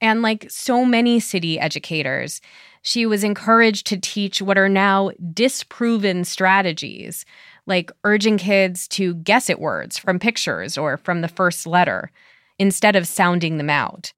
And 0.00 0.22
like 0.22 0.46
so 0.50 0.84
many 0.84 1.20
city 1.20 1.58
educators, 1.58 2.40
she 2.82 3.04
was 3.04 3.22
encouraged 3.22 3.86
to 3.88 3.98
teach 3.98 4.40
what 4.40 4.56
are 4.56 4.68
now 4.68 5.10
disproven 5.34 6.24
strategies, 6.24 7.26
like 7.66 7.92
urging 8.04 8.38
kids 8.38 8.88
to 8.88 9.14
guess 9.16 9.50
at 9.50 9.60
words 9.60 9.98
from 9.98 10.18
pictures 10.18 10.78
or 10.78 10.96
from 10.96 11.20
the 11.20 11.28
first 11.28 11.66
letter 11.66 12.10
instead 12.58 12.96
of 12.96 13.06
sounding 13.06 13.58
them 13.58 13.70
out. 13.70 14.12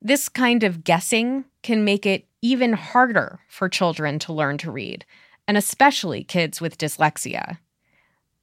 This 0.00 0.28
kind 0.28 0.62
of 0.62 0.84
guessing 0.84 1.44
can 1.62 1.84
make 1.84 2.06
it 2.06 2.26
even 2.42 2.74
harder 2.74 3.40
for 3.48 3.68
children 3.68 4.18
to 4.20 4.32
learn 4.32 4.58
to 4.58 4.70
read, 4.70 5.04
and 5.48 5.56
especially 5.56 6.22
kids 6.22 6.60
with 6.60 6.78
dyslexia. 6.78 7.58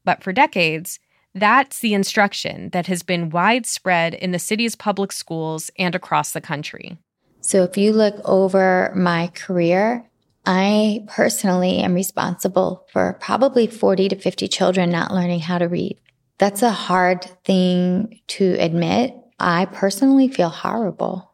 But 0.03 0.23
for 0.23 0.33
decades, 0.33 0.99
that's 1.33 1.79
the 1.79 1.93
instruction 1.93 2.69
that 2.69 2.87
has 2.87 3.03
been 3.03 3.29
widespread 3.29 4.13
in 4.13 4.31
the 4.31 4.39
city's 4.39 4.75
public 4.75 5.11
schools 5.11 5.71
and 5.77 5.95
across 5.95 6.31
the 6.31 6.41
country. 6.41 6.97
So 7.41 7.63
if 7.63 7.77
you 7.77 7.93
look 7.93 8.15
over 8.25 8.91
my 8.95 9.27
career, 9.33 10.05
I 10.45 11.05
personally 11.07 11.79
am 11.79 11.93
responsible 11.93 12.85
for 12.91 13.13
probably 13.21 13.67
40 13.67 14.09
to 14.09 14.15
50 14.15 14.47
children 14.47 14.89
not 14.89 15.13
learning 15.13 15.41
how 15.41 15.57
to 15.57 15.67
read. 15.67 15.99
That's 16.37 16.63
a 16.63 16.71
hard 16.71 17.25
thing 17.45 18.19
to 18.27 18.55
admit. 18.59 19.15
I 19.39 19.65
personally 19.65 20.27
feel 20.27 20.49
horrible. 20.49 21.31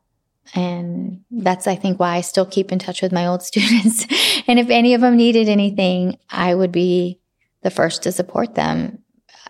And 0.53 1.23
that's, 1.29 1.67
I 1.67 1.75
think, 1.75 1.99
why 1.99 2.15
I 2.15 2.21
still 2.21 2.45
keep 2.45 2.71
in 2.71 2.79
touch 2.79 3.01
with 3.01 3.11
my 3.11 3.25
old 3.25 3.41
students. 3.43 4.05
and 4.47 4.59
if 4.59 4.69
any 4.69 4.93
of 4.93 5.01
them 5.01 5.17
needed 5.17 5.49
anything, 5.49 6.17
I 6.29 6.53
would 6.53 6.71
be 6.71 7.19
the 7.63 7.71
first 7.71 8.03
to 8.03 8.11
support 8.11 8.55
them 8.55 8.99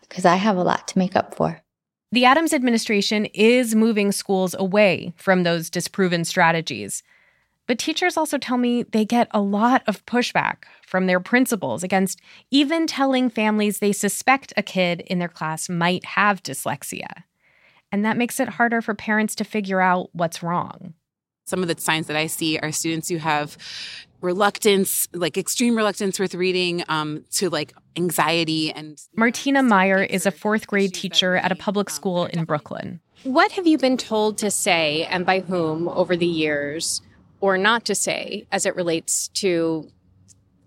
because 0.10 0.26
I 0.26 0.36
have 0.36 0.58
a 0.58 0.64
lot 0.64 0.88
to 0.90 0.98
make 0.98 1.16
up 1.16 1.36
for. 1.36 1.62
The 2.12 2.26
Adams 2.26 2.54
administration 2.54 3.26
is 3.26 3.76
moving 3.76 4.12
schools 4.12 4.56
away 4.58 5.14
from 5.18 5.44
those 5.44 5.70
disproven 5.70 6.24
strategies. 6.24 7.04
But 7.68 7.80
teachers 7.80 8.16
also 8.16 8.38
tell 8.38 8.58
me 8.58 8.84
they 8.84 9.04
get 9.04 9.28
a 9.32 9.42
lot 9.42 9.84
of 9.88 10.06
pushback 10.06 10.64
from 10.86 11.06
their 11.06 11.20
principals 11.20 11.84
against 11.84 12.22
even 12.50 12.88
telling 12.88 13.30
families 13.30 13.80
they 13.80 13.92
suspect 13.92 14.54
a 14.56 14.64
kid 14.64 15.02
in 15.02 15.20
their 15.20 15.28
class 15.28 15.68
might 15.68 16.06
have 16.06 16.42
dyslexia. 16.42 17.24
And 17.92 18.06
that 18.06 18.18
makes 18.18 18.40
it 18.40 18.50
harder 18.50 18.82
for 18.82 18.94
parents 18.94 19.36
to 19.36 19.44
figure 19.44 19.82
out 19.82 20.10
what's 20.14 20.42
wrong. 20.42 20.94
Some 21.48 21.62
of 21.62 21.70
the 21.70 21.82
signs 21.82 22.08
that 22.08 22.18
I 22.18 22.27
see 22.27 22.60
are 22.60 22.74
students 22.74 23.08
who 23.08 23.18
have 23.18 23.58
reluctance, 24.20 25.08
like 25.13 25.38
extreme 25.38 25.77
reluctance 25.77 26.20
with 26.20 26.36
reading, 26.36 26.84
um, 26.89 27.24
to 27.32 27.50
like 27.50 27.74
anxiety 27.96 28.72
and. 28.74 29.01
Martina 29.16 29.63
Meyer 29.63 30.04
is 30.04 30.25
a 30.25 30.32
fourth 30.32 30.68
grade 30.68 30.94
teacher 30.94 31.38
at 31.38 31.51
a 31.51 31.56
public 31.56 31.89
school 31.89 32.25
in 32.25 32.44
Brooklyn. 32.44 33.00
What 33.24 33.54
have 33.54 33.66
you 33.66 33.77
been 33.77 33.96
told 33.96 34.38
to 34.39 34.51
say 34.51 35.06
and 35.06 35.25
by 35.25 35.39
whom 35.39 35.88
over 35.88 36.18
the 36.18 36.27
years, 36.27 37.01
or 37.39 37.58
not 37.58 37.86
to 37.86 37.96
say, 37.96 38.46
as 38.51 38.66
it 38.66 38.75
relates 38.75 39.30
to 39.30 39.89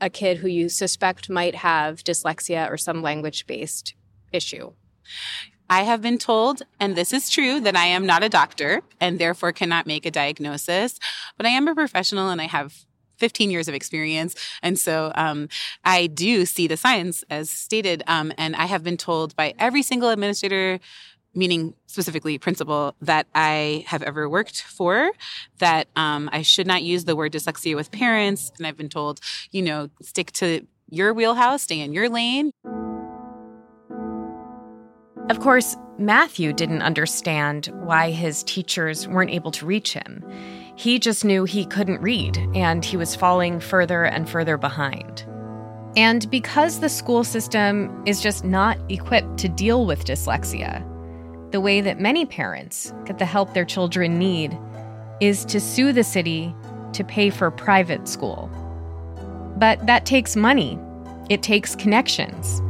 a 0.00 0.08
kid 0.08 0.38
who 0.38 0.48
you 0.48 0.70
suspect 0.70 1.28
might 1.28 1.56
have 1.56 2.02
dyslexia 2.02 2.70
or 2.70 2.78
some 2.78 3.02
language 3.02 3.46
based 3.46 3.92
issue? 4.32 4.72
I 5.70 5.84
have 5.84 6.02
been 6.02 6.18
told, 6.18 6.62
and 6.80 6.96
this 6.96 7.12
is 7.12 7.30
true, 7.30 7.60
that 7.60 7.76
I 7.76 7.86
am 7.86 8.04
not 8.04 8.24
a 8.24 8.28
doctor 8.28 8.82
and 9.00 9.20
therefore 9.20 9.52
cannot 9.52 9.86
make 9.86 10.04
a 10.04 10.10
diagnosis, 10.10 10.98
but 11.36 11.46
I 11.46 11.50
am 11.50 11.68
a 11.68 11.74
professional 11.76 12.28
and 12.28 12.40
I 12.40 12.46
have 12.46 12.84
15 13.18 13.52
years 13.52 13.68
of 13.68 13.74
experience. 13.74 14.34
And 14.62 14.76
so 14.76 15.12
um, 15.14 15.48
I 15.84 16.08
do 16.08 16.44
see 16.44 16.66
the 16.66 16.76
science 16.76 17.22
as 17.30 17.50
stated. 17.50 18.02
Um, 18.08 18.32
and 18.36 18.56
I 18.56 18.64
have 18.66 18.82
been 18.82 18.96
told 18.96 19.36
by 19.36 19.54
every 19.60 19.82
single 19.82 20.08
administrator, 20.08 20.80
meaning 21.34 21.74
specifically 21.86 22.36
principal, 22.36 22.96
that 23.00 23.28
I 23.32 23.84
have 23.86 24.02
ever 24.02 24.28
worked 24.28 24.62
for, 24.62 25.12
that 25.58 25.86
um, 25.94 26.28
I 26.32 26.42
should 26.42 26.66
not 26.66 26.82
use 26.82 27.04
the 27.04 27.14
word 27.14 27.32
dyslexia 27.32 27.76
with 27.76 27.92
parents. 27.92 28.50
And 28.58 28.66
I've 28.66 28.76
been 28.76 28.88
told, 28.88 29.20
you 29.52 29.62
know, 29.62 29.88
stick 30.02 30.32
to 30.32 30.66
your 30.88 31.14
wheelhouse, 31.14 31.62
stay 31.62 31.78
in 31.78 31.92
your 31.92 32.08
lane. 32.08 32.50
Of 35.30 35.38
course, 35.38 35.76
Matthew 35.96 36.52
didn't 36.52 36.82
understand 36.82 37.66
why 37.84 38.10
his 38.10 38.42
teachers 38.42 39.06
weren't 39.06 39.30
able 39.30 39.52
to 39.52 39.64
reach 39.64 39.92
him. 39.92 40.24
He 40.74 40.98
just 40.98 41.24
knew 41.24 41.44
he 41.44 41.64
couldn't 41.66 42.02
read, 42.02 42.36
and 42.52 42.84
he 42.84 42.96
was 42.96 43.14
falling 43.14 43.60
further 43.60 44.02
and 44.02 44.28
further 44.28 44.56
behind. 44.56 45.24
And 45.96 46.28
because 46.32 46.80
the 46.80 46.88
school 46.88 47.22
system 47.22 48.02
is 48.06 48.20
just 48.20 48.44
not 48.44 48.76
equipped 48.90 49.38
to 49.38 49.48
deal 49.48 49.86
with 49.86 50.04
dyslexia, 50.04 50.84
the 51.52 51.60
way 51.60 51.80
that 51.80 52.00
many 52.00 52.26
parents 52.26 52.92
get 53.04 53.18
the 53.18 53.24
help 53.24 53.54
their 53.54 53.64
children 53.64 54.18
need 54.18 54.58
is 55.20 55.44
to 55.44 55.60
sue 55.60 55.92
the 55.92 56.02
city 56.02 56.52
to 56.92 57.04
pay 57.04 57.30
for 57.30 57.52
private 57.52 58.08
school. 58.08 58.50
But 59.58 59.86
that 59.86 60.06
takes 60.06 60.34
money, 60.34 60.76
it 61.28 61.44
takes 61.44 61.76
connections. 61.76 62.60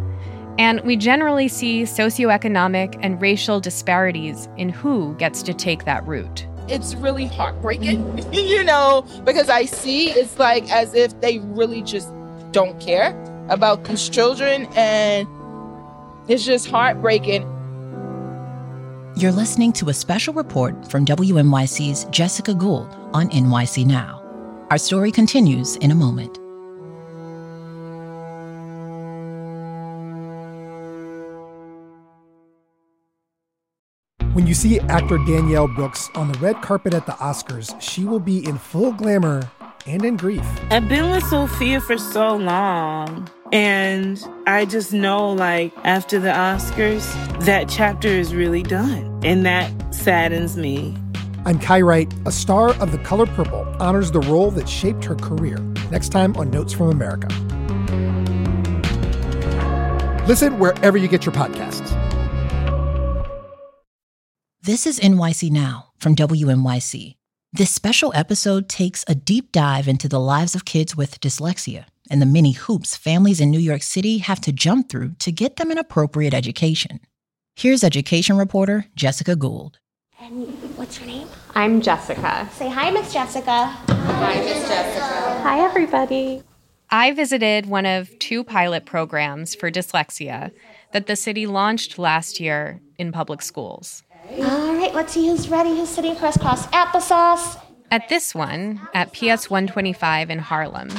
And 0.61 0.83
we 0.83 0.95
generally 0.95 1.49
see 1.49 1.85
socioeconomic 1.85 2.99
and 3.01 3.19
racial 3.19 3.61
disparities 3.61 4.47
in 4.59 4.69
who 4.69 5.15
gets 5.17 5.43
to 5.45 5.55
take 5.55 5.87
that 5.87 6.07
route 6.07 6.47
it's 6.69 6.95
really 6.95 7.27
heartbreaking, 7.27 8.25
you 8.33 8.63
know, 8.63 9.05
because 9.25 9.49
I 9.49 9.65
see 9.65 10.11
it's 10.11 10.39
like 10.39 10.71
as 10.71 10.95
if 10.95 11.21
they 11.21 11.41
really 11.41 11.83
just 11.83 12.09
don't 12.53 12.81
care 12.81 13.11
about 13.49 13.85
these 13.85 14.09
children 14.09 14.69
and 14.77 15.27
it's 16.29 16.45
just 16.45 16.71
heartbreaking. 16.71 17.43
You're 19.17 19.33
listening 19.33 19.73
to 19.75 19.89
a 19.89 19.95
special 19.95 20.33
report 20.33 20.89
from 20.89 21.05
WNYC's 21.05 22.05
Jessica 22.05 22.55
Gould 22.55 22.89
on 23.13 23.29
NYC 23.31 23.85
Now. 23.85 24.23
Our 24.71 24.79
story 24.79 25.11
continues 25.11 25.75
in 25.77 25.91
a 25.91 25.97
moment. 25.97 26.40
When 34.41 34.47
you 34.47 34.55
see 34.55 34.81
actor 34.81 35.19
Danielle 35.19 35.69
Brooks 35.69 36.09
on 36.15 36.33
the 36.33 36.39
red 36.39 36.63
carpet 36.63 36.95
at 36.95 37.05
the 37.05 37.13
Oscars, 37.13 37.79
she 37.79 38.07
will 38.07 38.19
be 38.19 38.43
in 38.47 38.57
full 38.57 38.91
glamour 38.91 39.51
and 39.87 40.03
in 40.03 40.17
grief. 40.17 40.43
I've 40.71 40.89
been 40.89 41.11
with 41.11 41.25
Sophia 41.25 41.79
for 41.79 41.99
so 41.99 42.37
long. 42.37 43.29
And 43.53 44.19
I 44.47 44.65
just 44.65 44.95
know, 44.95 45.31
like, 45.31 45.75
after 45.85 46.19
the 46.19 46.31
Oscars, 46.31 47.05
that 47.45 47.69
chapter 47.69 48.09
is 48.09 48.35
really 48.35 48.63
done. 48.63 49.21
And 49.23 49.45
that 49.45 49.71
saddens 49.95 50.57
me. 50.57 50.97
I'm 51.45 51.59
Kai 51.59 51.83
Wright. 51.83 52.11
A 52.25 52.33
star 52.33 52.71
of 52.81 52.93
The 52.93 52.99
Color 53.01 53.27
Purple 53.27 53.67
honors 53.79 54.11
the 54.11 54.21
role 54.21 54.51
that 54.53 54.67
shaped 54.67 55.05
her 55.05 55.17
career. 55.17 55.59
Next 55.91 56.09
time 56.09 56.35
on 56.39 56.51
Notes 56.51 56.73
from 56.73 56.89
America. 56.89 57.29
Listen 60.27 60.59
wherever 60.59 60.97
you 60.97 61.09
get 61.09 61.27
your 61.27 61.35
podcasts. 61.35 62.10
This 64.71 64.87
is 64.87 65.01
NYC 65.01 65.51
Now 65.51 65.89
from 65.99 66.15
WNYC. 66.15 67.17
This 67.53 67.73
special 67.73 68.13
episode 68.15 68.69
takes 68.69 69.05
a 69.09 69.17
deep 69.17 69.51
dive 69.51 69.89
into 69.89 70.09
the 70.09 70.21
lives 70.21 70.55
of 70.55 70.65
kids 70.65 70.97
with 70.97 71.19
dyslexia 71.19 71.87
and 72.09 72.23
the 72.23 72.27
many 72.27 72.53
hoops 72.53 72.97
families 72.97 73.41
in 73.41 73.51
New 73.51 73.59
York 73.59 73.83
City 73.83 74.19
have 74.19 74.41
to 74.43 74.53
jump 74.53 74.89
through 74.89 75.17
to 75.19 75.33
get 75.33 75.57
them 75.57 75.73
an 75.73 75.79
appropriate 75.79 76.33
education. 76.33 77.01
Here's 77.57 77.83
education 77.83 78.37
reporter 78.37 78.87
Jessica 78.95 79.35
Gould. 79.35 79.81
And 80.21 80.47
what's 80.79 81.01
your 81.01 81.09
name? 81.09 81.27
I'm 81.57 81.81
Jessica. 81.81 82.49
Say 82.53 82.71
hi, 82.71 82.93
Miss 82.93 83.13
Jessica. 83.13 83.67
Hi, 83.67 84.35
Miss 84.37 84.69
Jessica. 84.69 85.41
Hi, 85.43 85.65
everybody. 85.65 86.45
I 86.91 87.11
visited 87.11 87.67
one 87.67 87.87
of 87.87 88.17
two 88.21 88.45
pilot 88.45 88.87
programs 88.87 89.57
for 89.57 89.69
dyslexia 89.69 90.53
that 90.93 91.09
the 91.09 91.17
city 91.17 91.49
launched 91.49 91.99
last 91.99 92.39
year 92.39 92.81
in 92.99 93.11
public 93.11 93.43
schools. 93.43 94.05
All 94.39 94.75
right, 94.77 94.95
let's 94.95 95.13
see 95.13 95.27
who's 95.27 95.49
ready, 95.49 95.71
who's 95.71 95.89
sitting 95.89 96.15
crisscross 96.15 96.67
applesauce. 96.69 97.61
At 97.91 98.09
this 98.09 98.35
one, 98.35 98.81
at 98.95 99.13
PS 99.13 99.51
125 99.51 100.31
in 100.31 100.39
Harlem, 100.39 100.91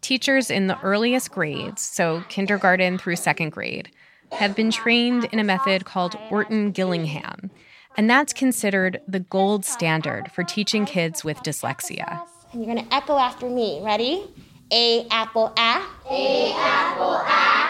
teachers 0.00 0.50
in 0.50 0.66
the 0.66 0.80
earliest 0.80 1.30
grades, 1.30 1.82
so 1.82 2.24
kindergarten 2.30 2.96
through 2.96 3.16
second 3.16 3.50
grade, 3.50 3.90
have 4.32 4.56
been 4.56 4.70
trained 4.70 5.24
in 5.26 5.38
a 5.38 5.44
method 5.44 5.84
called 5.84 6.16
Orton 6.30 6.70
Gillingham, 6.70 7.50
And 7.96 8.08
that's 8.08 8.32
considered 8.32 9.00
the 9.08 9.20
gold 9.20 9.64
standard 9.64 10.30
for 10.32 10.44
teaching 10.44 10.86
kids 10.86 11.24
with 11.24 11.38
dyslexia. 11.38 12.22
And 12.52 12.64
you're 12.64 12.74
going 12.74 12.86
to 12.86 12.94
echo 12.94 13.18
after 13.18 13.48
me. 13.48 13.80
Ready? 13.82 14.24
A 14.72 15.06
apple 15.10 15.52
a. 15.58 15.82
A 16.08 16.52
apple 16.54 17.14
a. 17.14 17.69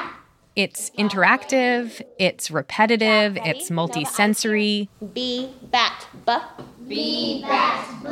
It's 0.60 0.90
interactive, 0.90 2.02
it's 2.18 2.50
repetitive, 2.50 3.38
it's 3.46 3.70
multisensory. 3.70 4.88
B 5.14 5.54
bat 5.70 6.06
b. 6.26 6.32
B 6.86 7.40
bat 7.48 7.88
b. 8.02 8.10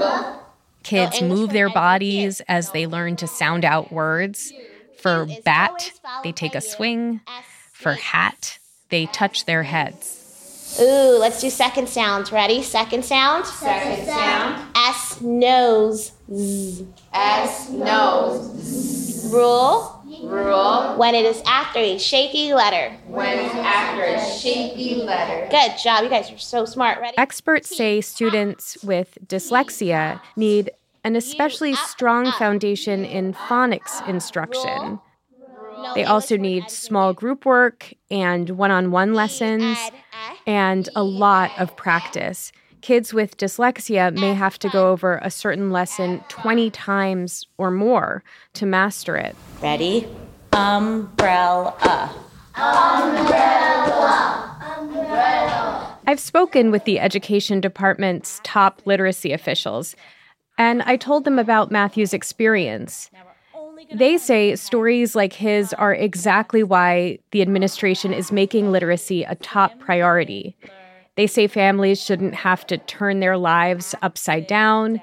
Kids 0.82 1.20
move 1.20 1.50
their 1.50 1.68
bodies 1.68 2.40
as 2.48 2.70
they 2.70 2.86
learn 2.86 3.16
to 3.16 3.26
sound 3.26 3.66
out 3.66 3.92
words. 3.92 4.50
For 4.96 5.26
bat, 5.44 5.92
they 6.24 6.32
take 6.32 6.54
a 6.54 6.62
swing. 6.62 7.20
For 7.74 7.92
hat, 7.92 8.58
they 8.88 9.04
touch 9.04 9.44
their 9.44 9.64
heads. 9.64 10.78
Ooh, 10.80 11.18
let's 11.18 11.42
do 11.42 11.50
second 11.50 11.90
sounds. 11.90 12.32
Ready? 12.32 12.62
Second 12.62 13.04
sound. 13.04 13.44
Second 13.44 14.06
sound. 14.06 14.74
S 14.74 15.20
nose. 15.20 16.12
Z. 16.32 16.86
S 17.12 17.68
nose. 17.68 19.28
Rule. 19.30 19.97
Rule. 20.22 20.96
When 20.96 21.14
it 21.14 21.24
is 21.24 21.42
after 21.46 21.78
a 21.78 21.98
shaky 21.98 22.54
letter. 22.54 22.96
When 23.06 23.38
it's 23.38 23.54
after 23.54 24.02
a 24.02 24.38
shaky 24.38 24.96
letter. 24.96 25.48
Good 25.50 25.78
job. 25.82 26.02
You 26.04 26.10
guys 26.10 26.30
are 26.30 26.38
so 26.38 26.64
smart. 26.64 27.00
Ready? 27.00 27.18
Experts 27.18 27.76
say 27.76 28.00
students 28.00 28.82
with 28.82 29.18
dyslexia 29.26 30.20
need 30.36 30.70
an 31.04 31.14
especially 31.14 31.74
strong 31.74 32.32
foundation 32.32 33.04
in 33.04 33.34
phonics 33.34 34.06
instruction. 34.08 34.98
They 35.94 36.04
also 36.04 36.36
need 36.36 36.70
small 36.70 37.12
group 37.12 37.44
work 37.44 37.92
and 38.10 38.50
one 38.50 38.70
on 38.70 38.90
one 38.90 39.14
lessons 39.14 39.78
and 40.46 40.88
a 40.96 41.02
lot 41.02 41.50
of 41.58 41.76
practice. 41.76 42.50
Kids 42.80 43.12
with 43.12 43.36
dyslexia 43.36 44.16
may 44.18 44.34
have 44.34 44.58
to 44.60 44.68
go 44.68 44.90
over 44.90 45.18
a 45.22 45.30
certain 45.30 45.70
lesson 45.70 46.22
20 46.28 46.70
times 46.70 47.46
or 47.58 47.70
more 47.70 48.22
to 48.54 48.66
master 48.66 49.16
it. 49.16 49.34
Ready? 49.60 50.06
Umbrella. 50.52 51.74
Umbrella. 52.54 53.76
Umbrella. 54.78 55.98
I've 56.06 56.20
spoken 56.20 56.70
with 56.70 56.84
the 56.84 57.00
education 57.00 57.60
department's 57.60 58.40
top 58.44 58.80
literacy 58.84 59.32
officials, 59.32 59.94
and 60.56 60.82
I 60.82 60.96
told 60.96 61.24
them 61.24 61.38
about 61.38 61.70
Matthew's 61.70 62.14
experience. 62.14 63.10
They 63.94 64.18
say 64.18 64.56
stories 64.56 65.14
like 65.14 65.32
his 65.32 65.72
are 65.74 65.94
exactly 65.94 66.62
why 66.62 67.18
the 67.30 67.42
administration 67.42 68.12
is 68.12 68.32
making 68.32 68.72
literacy 68.72 69.24
a 69.24 69.34
top 69.36 69.78
priority. 69.78 70.56
They 71.18 71.26
say 71.26 71.48
families 71.48 72.00
shouldn't 72.00 72.36
have 72.36 72.64
to 72.68 72.78
turn 72.78 73.18
their 73.18 73.36
lives 73.36 73.92
upside 74.02 74.46
down, 74.46 75.00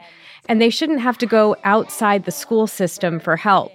and 0.48 0.62
they 0.62 0.70
shouldn't 0.70 1.02
have 1.02 1.18
to 1.18 1.26
go 1.26 1.58
outside 1.66 2.24
the 2.24 2.32
school 2.32 2.68
system 2.68 3.20
for 3.20 3.36
help. 3.36 3.74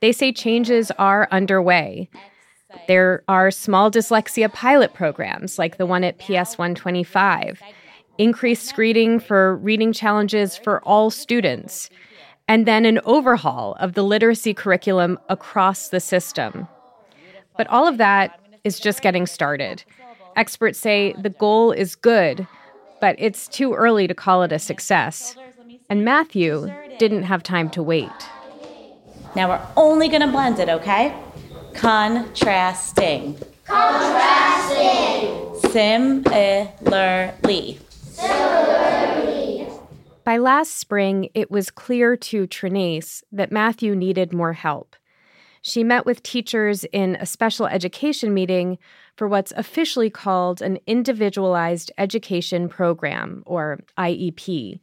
They 0.00 0.12
say 0.12 0.32
changes 0.32 0.90
are 0.92 1.28
underway. 1.30 2.08
There 2.88 3.22
are 3.28 3.50
small 3.50 3.90
dyslexia 3.90 4.50
pilot 4.50 4.94
programs 4.94 5.58
like 5.58 5.76
the 5.76 5.84
one 5.84 6.02
at 6.02 6.18
PS 6.18 6.56
125, 6.56 7.60
increased 8.16 8.66
screening 8.66 9.20
for 9.20 9.56
reading 9.56 9.92
challenges 9.92 10.56
for 10.56 10.80
all 10.84 11.10
students 11.10 11.90
and 12.48 12.66
then 12.66 12.86
an 12.86 13.00
overhaul 13.04 13.76
of 13.80 13.92
the 13.92 14.02
literacy 14.02 14.54
curriculum 14.54 15.18
across 15.28 15.90
the 15.90 16.00
system. 16.00 16.66
But 17.58 17.66
all 17.66 17.86
of 17.86 17.98
that 17.98 18.40
is 18.64 18.80
just 18.80 19.02
getting 19.02 19.26
started. 19.26 19.84
Experts 20.36 20.78
say 20.78 21.14
the 21.18 21.30
goal 21.30 21.72
is 21.72 21.94
good, 21.94 22.46
but 23.00 23.16
it's 23.18 23.48
too 23.48 23.74
early 23.74 24.06
to 24.06 24.14
call 24.14 24.42
it 24.42 24.52
a 24.52 24.58
success. 24.58 25.36
And 25.88 26.04
Matthew 26.04 26.72
didn't 26.98 27.24
have 27.24 27.42
time 27.42 27.70
to 27.70 27.82
wait. 27.82 28.08
Now 29.34 29.48
we're 29.48 29.66
only 29.76 30.08
going 30.08 30.22
to 30.22 30.28
blend 30.28 30.58
it, 30.58 30.68
okay? 30.68 31.14
Contrasting. 31.74 33.38
Contrasting. 33.64 35.54
Similarly. 35.70 37.78
Similarly. 37.88 39.66
By 40.24 40.38
last 40.38 40.76
spring, 40.76 41.30
it 41.34 41.50
was 41.50 41.70
clear 41.70 42.16
to 42.16 42.46
Trenace 42.46 43.22
that 43.32 43.50
Matthew 43.50 43.96
needed 43.96 44.32
more 44.32 44.52
help. 44.52 44.94
She 45.62 45.84
met 45.84 46.06
with 46.06 46.22
teachers 46.22 46.84
in 46.84 47.16
a 47.16 47.26
special 47.26 47.66
education 47.66 48.32
meeting 48.32 48.78
for 49.16 49.28
what's 49.28 49.52
officially 49.56 50.08
called 50.08 50.62
an 50.62 50.78
Individualized 50.86 51.92
Education 51.98 52.68
Program, 52.68 53.42
or 53.46 53.80
IEP. 53.98 54.80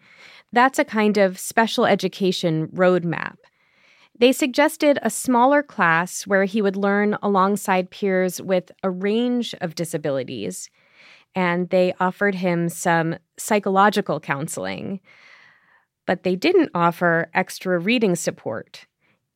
That's 0.53 0.77
a 0.77 0.85
kind 0.85 1.17
of 1.17 1.39
special 1.39 1.85
education 1.85 2.67
roadmap. 2.67 3.37
They 4.19 4.31
suggested 4.31 4.99
a 5.01 5.09
smaller 5.09 5.63
class 5.63 6.25
where 6.25 6.45
he 6.45 6.61
would 6.61 6.75
learn 6.75 7.17
alongside 7.21 7.91
peers 7.91 8.41
with 8.41 8.71
a 8.83 8.89
range 8.89 9.55
of 9.61 9.75
disabilities, 9.75 10.69
and 11.35 11.69
they 11.69 11.93
offered 11.99 12.35
him 12.35 12.69
some 12.69 13.15
psychological 13.37 14.19
counseling 14.19 14.99
but 16.07 16.23
they 16.23 16.35
didn't 16.35 16.71
offer 16.73 17.29
extra 17.35 17.77
reading 17.77 18.15
support. 18.15 18.87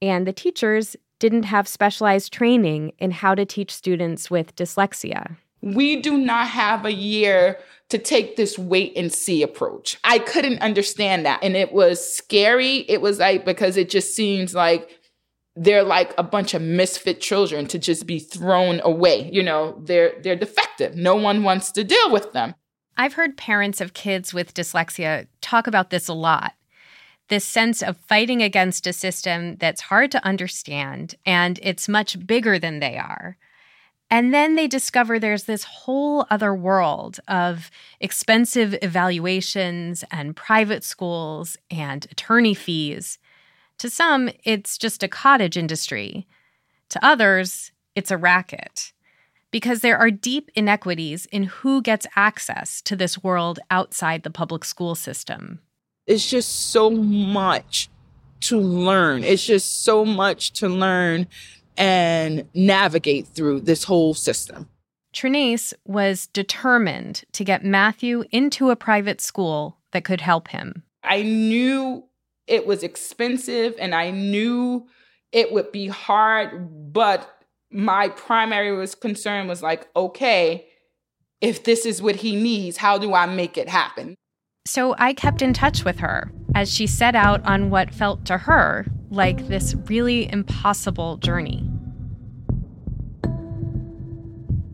And 0.01 0.25
the 0.25 0.33
teachers 0.33 0.95
didn't 1.21 1.43
have 1.43 1.67
specialized 1.67 2.33
training 2.33 2.93
in 2.97 3.11
how 3.11 3.35
to 3.35 3.45
teach 3.45 3.71
students 3.71 4.31
with 4.31 4.55
dyslexia. 4.55 5.37
We 5.61 6.01
do 6.01 6.17
not 6.17 6.47
have 6.47 6.83
a 6.83 6.91
year 6.91 7.59
to 7.89 7.99
take 7.99 8.37
this 8.37 8.57
wait 8.57 8.93
and 8.97 9.13
see 9.13 9.43
approach. 9.43 9.99
I 10.03 10.17
couldn't 10.17 10.59
understand 10.63 11.23
that. 11.27 11.39
And 11.43 11.55
it 11.55 11.73
was 11.73 12.03
scary. 12.03 12.77
It 12.89 13.01
was 13.01 13.19
like, 13.19 13.45
because 13.45 13.77
it 13.77 13.91
just 13.91 14.15
seems 14.15 14.55
like 14.55 14.89
they're 15.55 15.83
like 15.83 16.11
a 16.17 16.23
bunch 16.23 16.55
of 16.55 16.63
misfit 16.63 17.21
children 17.21 17.67
to 17.67 17.77
just 17.77 18.07
be 18.07 18.17
thrown 18.17 18.81
away. 18.83 19.29
You 19.31 19.43
know, 19.43 19.79
they're 19.83 20.13
they're 20.23 20.35
defective. 20.35 20.95
No 20.95 21.15
one 21.15 21.43
wants 21.43 21.71
to 21.73 21.83
deal 21.83 22.11
with 22.11 22.33
them. 22.33 22.55
I've 22.97 23.13
heard 23.13 23.37
parents 23.37 23.79
of 23.79 23.93
kids 23.93 24.33
with 24.33 24.55
dyslexia 24.55 25.27
talk 25.39 25.67
about 25.67 25.91
this 25.91 26.07
a 26.07 26.13
lot 26.13 26.53
this 27.31 27.45
sense 27.45 27.81
of 27.81 27.95
fighting 27.95 28.43
against 28.43 28.85
a 28.85 28.91
system 28.91 29.55
that's 29.55 29.83
hard 29.83 30.11
to 30.11 30.23
understand 30.25 31.15
and 31.25 31.59
it's 31.63 31.87
much 31.87 32.27
bigger 32.27 32.59
than 32.59 32.79
they 32.79 32.97
are. 32.97 33.37
And 34.09 34.33
then 34.33 34.55
they 34.55 34.67
discover 34.67 35.17
there's 35.17 35.45
this 35.45 35.63
whole 35.63 36.25
other 36.29 36.53
world 36.53 37.21
of 37.29 37.71
expensive 38.01 38.75
evaluations 38.81 40.03
and 40.11 40.35
private 40.35 40.83
schools 40.83 41.55
and 41.71 42.05
attorney 42.11 42.53
fees. 42.53 43.17
To 43.77 43.89
some, 43.89 44.29
it's 44.43 44.77
just 44.77 45.01
a 45.01 45.07
cottage 45.07 45.55
industry. 45.55 46.27
To 46.89 47.03
others, 47.03 47.71
it's 47.95 48.11
a 48.11 48.17
racket. 48.17 48.91
Because 49.51 49.79
there 49.79 49.97
are 49.97 50.11
deep 50.11 50.51
inequities 50.53 51.27
in 51.27 51.43
who 51.43 51.81
gets 51.81 52.05
access 52.17 52.81
to 52.81 52.97
this 52.97 53.23
world 53.23 53.59
outside 53.69 54.23
the 54.23 54.29
public 54.29 54.65
school 54.65 54.95
system 54.95 55.61
it's 56.07 56.29
just 56.29 56.71
so 56.71 56.89
much 56.89 57.89
to 58.41 58.59
learn. 58.59 59.23
It's 59.23 59.45
just 59.45 59.83
so 59.83 60.03
much 60.03 60.51
to 60.53 60.67
learn 60.67 61.27
and 61.77 62.47
navigate 62.53 63.27
through 63.27 63.61
this 63.61 63.83
whole 63.83 64.13
system. 64.13 64.67
Trenace 65.13 65.73
was 65.85 66.27
determined 66.27 67.23
to 67.33 67.43
get 67.43 67.65
Matthew 67.65 68.23
into 68.31 68.69
a 68.69 68.75
private 68.75 69.21
school 69.21 69.77
that 69.91 70.03
could 70.03 70.21
help 70.21 70.49
him. 70.49 70.83
I 71.03 71.23
knew 71.23 72.05
it 72.47 72.65
was 72.65 72.83
expensive 72.83 73.75
and 73.77 73.93
I 73.93 74.11
knew 74.11 74.87
it 75.31 75.51
would 75.51 75.71
be 75.71 75.87
hard, 75.87 76.93
but 76.93 77.29
my 77.71 78.09
primary 78.09 78.75
was 78.75 78.95
concern 78.95 79.47
was 79.47 79.61
like, 79.61 79.87
okay, 79.95 80.67
if 81.39 81.63
this 81.63 81.85
is 81.85 82.01
what 82.01 82.17
he 82.17 82.35
needs, 82.35 82.77
how 82.77 82.97
do 82.97 83.13
I 83.13 83.25
make 83.25 83.57
it 83.57 83.69
happen? 83.69 84.15
So 84.65 84.93
I 84.99 85.13
kept 85.13 85.41
in 85.41 85.53
touch 85.53 85.83
with 85.83 85.99
her 85.99 86.31
as 86.53 86.71
she 86.71 86.85
set 86.85 87.15
out 87.15 87.43
on 87.45 87.71
what 87.71 87.91
felt 87.93 88.25
to 88.25 88.37
her 88.37 88.85
like 89.09 89.47
this 89.47 89.73
really 89.87 90.31
impossible 90.31 91.17
journey. 91.17 91.67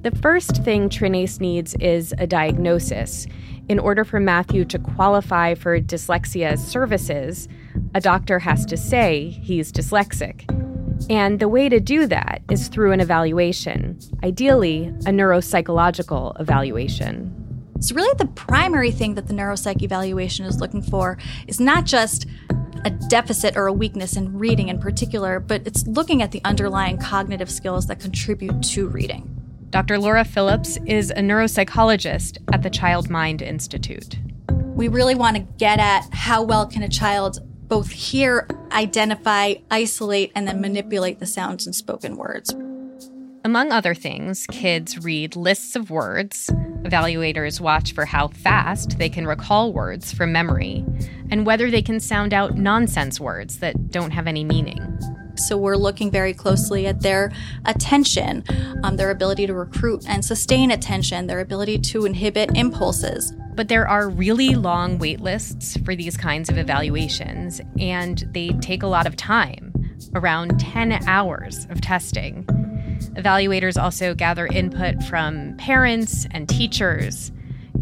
The 0.02 0.12
first 0.21 0.63
thing 0.63 0.89
Trenace 0.89 1.39
needs 1.39 1.73
is 1.76 2.13
a 2.17 2.28
diagnosis. 2.28 3.28
In 3.69 3.80
order 3.80 4.04
for 4.04 4.19
Matthew 4.19 4.65
to 4.65 4.80
qualify 4.80 5.56
for 5.56 5.80
dyslexia 5.80 6.58
services, 6.58 7.47
a 7.95 8.02
doctor 8.02 8.39
has 8.39 8.65
to 8.67 8.78
say 8.78 9.30
he's 9.41 9.71
dyslexic. 9.71 10.43
And 11.10 11.39
the 11.39 11.50
way 11.50 11.69
to 11.69 11.80
do 11.80 12.08
that 12.08 12.41
is 12.52 12.67
through 12.67 12.91
an 12.91 13.00
evaluation, 13.00 14.00
ideally, 14.23 14.88
a 15.06 15.12
neuropsychological 15.12 16.39
evaluation. 16.39 17.46
So, 17.79 17.95
really, 17.95 18.13
the 18.17 18.27
primary 18.27 18.91
thing 18.91 19.15
that 19.15 19.27
the 19.27 19.33
neuropsych 19.33 19.81
evaluation 19.81 20.45
is 20.45 20.59
looking 20.59 20.81
for 20.81 21.17
is 21.47 21.59
not 21.59 21.85
just 21.85 22.25
a 22.85 22.89
deficit 22.89 23.55
or 23.55 23.67
a 23.67 23.73
weakness 23.73 24.15
in 24.15 24.37
reading 24.37 24.69
in 24.69 24.79
particular, 24.79 25.39
but 25.39 25.65
it's 25.65 25.85
looking 25.87 26.21
at 26.21 26.31
the 26.31 26.41
underlying 26.43 26.97
cognitive 26.97 27.49
skills 27.49 27.87
that 27.87 27.99
contribute 27.99 28.61
to 28.63 28.87
reading. 28.87 29.33
Dr. 29.69 29.99
Laura 29.99 30.23
Phillips 30.23 30.77
is 30.85 31.11
a 31.11 31.15
neuropsychologist 31.15 32.37
at 32.53 32.63
the 32.63 32.69
Child 32.69 33.09
Mind 33.09 33.41
Institute. 33.41 34.17
We 34.49 34.87
really 34.87 35.15
want 35.15 35.35
to 35.35 35.43
get 35.57 35.79
at 35.79 36.07
how 36.13 36.43
well 36.43 36.65
can 36.65 36.83
a 36.83 36.89
child 36.89 37.39
both 37.67 37.91
hear, 37.91 38.47
identify, 38.71 39.55
isolate, 39.69 40.31
and 40.35 40.47
then 40.47 40.61
manipulate 40.61 41.19
the 41.19 41.25
sounds 41.25 41.67
in 41.67 41.73
spoken 41.73 42.15
words. 42.15 42.55
Among 43.43 43.71
other 43.71 43.93
things, 43.93 44.45
kids 44.47 45.04
read 45.04 45.36
lists 45.36 45.76
of 45.76 45.89
words. 45.89 46.50
Evaluators 46.84 47.62
watch 47.62 47.93
for 47.93 48.06
how 48.06 48.28
fast 48.30 48.97
they 48.97 49.10
can 49.10 49.26
recall 49.28 49.71
words 49.71 50.12
from 50.12 50.32
memory 50.32 50.86
and 51.30 51.45
whether 51.45 51.69
they 51.69 51.82
can 51.82 52.00
sound 52.00 52.34
out 52.34 52.56
nonsense 52.56 53.19
words 53.19 53.60
that 53.60 53.91
don't 53.91 54.12
have 54.12 54.28
any 54.28 54.43
meaning. 54.43 55.00
So 55.36 55.56
we're 55.56 55.78
looking 55.78 56.10
very 56.10 56.34
closely 56.34 56.88
at 56.88 57.02
their 57.02 57.32
attention, 57.65 58.43
um, 58.84 58.97
their 58.97 59.12
ability 59.12 59.45
to 59.47 59.54
recruit 59.54 60.04
and 60.08 60.26
sustain 60.26 60.71
attention, 60.71 61.28
their 61.28 61.39
ability 61.39 61.80
to 61.80 62.06
inhibit 62.06 62.58
impulses. 62.58 63.34
But 63.54 63.67
there 63.67 63.88
are 63.88 64.10
really 64.10 64.56
long 64.56 64.97
wait 64.97 65.21
lists 65.21 65.78
for 65.86 65.95
these 65.95 66.17
kinds 66.17 66.50
of 66.50 66.58
evaluations, 66.58 67.62
and 67.80 68.28
they 68.32 68.50
take 68.62 68.84
a 68.84 68.88
lot 68.88 69.06
of 69.06 69.15
time 69.15 69.73
around 70.15 70.60
10 70.60 71.08
hours 71.08 71.67
of 71.69 71.82
testing. 71.82 72.45
Evaluators 73.15 73.81
also 73.81 74.13
gather 74.13 74.47
input 74.47 75.03
from 75.03 75.55
parents 75.57 76.25
and 76.31 76.47
teachers, 76.47 77.31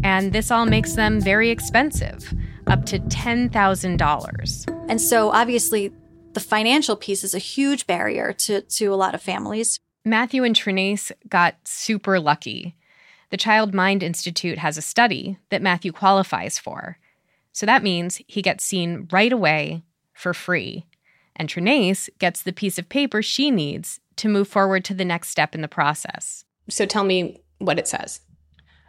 and 0.02 0.32
this 0.32 0.50
all 0.50 0.66
makes 0.66 0.94
them 0.94 1.20
very 1.20 1.50
expensive, 1.50 2.32
up 2.66 2.86
to 2.86 2.98
$10,000. 2.98 4.86
And 4.88 5.00
so, 5.00 5.30
obviously, 5.30 5.92
the 6.32 6.40
financial 6.40 6.96
piece 6.96 7.24
is 7.24 7.34
a 7.34 7.38
huge 7.38 7.86
barrier 7.86 8.32
to, 8.32 8.60
to 8.60 8.86
a 8.86 8.96
lot 8.96 9.14
of 9.14 9.22
families. 9.22 9.80
Matthew 10.04 10.44
and 10.44 10.54
Trenace 10.54 11.10
got 11.28 11.56
super 11.64 12.20
lucky. 12.20 12.76
The 13.30 13.36
Child 13.36 13.74
Mind 13.74 14.02
Institute 14.02 14.58
has 14.58 14.78
a 14.78 14.82
study 14.82 15.38
that 15.50 15.62
Matthew 15.62 15.92
qualifies 15.92 16.58
for. 16.58 16.98
So 17.52 17.66
that 17.66 17.82
means 17.82 18.20
he 18.26 18.42
gets 18.42 18.64
seen 18.64 19.08
right 19.10 19.32
away 19.32 19.82
for 20.12 20.32
free. 20.32 20.86
And 21.34 21.48
Trenace 21.48 22.08
gets 22.18 22.42
the 22.42 22.52
piece 22.52 22.78
of 22.78 22.88
paper 22.88 23.22
she 23.22 23.50
needs 23.50 24.00
to 24.16 24.28
move 24.28 24.48
forward 24.48 24.84
to 24.86 24.94
the 24.94 25.04
next 25.04 25.28
step 25.28 25.54
in 25.54 25.60
the 25.60 25.68
process. 25.68 26.44
So 26.68 26.86
tell 26.86 27.04
me 27.04 27.40
what 27.58 27.78
it 27.78 27.88
says. 27.88 28.20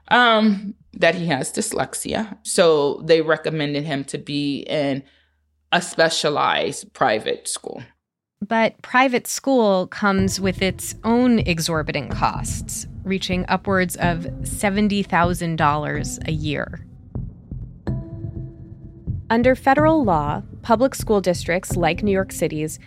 Um, 0.09 0.73
that 0.93 1.15
he 1.15 1.27
has 1.27 1.51
dyslexia. 1.51 2.37
So 2.43 3.01
they 3.05 3.21
recommended 3.21 3.83
him 3.83 4.03
to 4.05 4.17
be 4.17 4.59
in 4.61 5.03
a 5.71 5.81
specialized 5.81 6.93
private 6.93 7.47
school. 7.47 7.83
But 8.45 8.81
private 8.81 9.27
school 9.27 9.87
comes 9.87 10.39
with 10.39 10.61
its 10.61 10.95
own 11.03 11.39
exorbitant 11.39 12.11
costs, 12.11 12.87
reaching 13.03 13.45
upwards 13.49 13.95
of 13.97 14.19
$70,000 14.43 16.27
a 16.27 16.31
year. 16.31 16.85
Under 19.29 19.55
federal 19.55 20.03
law, 20.03 20.41
public 20.61 20.95
school 20.95 21.19
districts 21.19 21.75
like 21.75 22.03
New 22.03 22.11
York 22.11 22.31
City's 22.31 22.79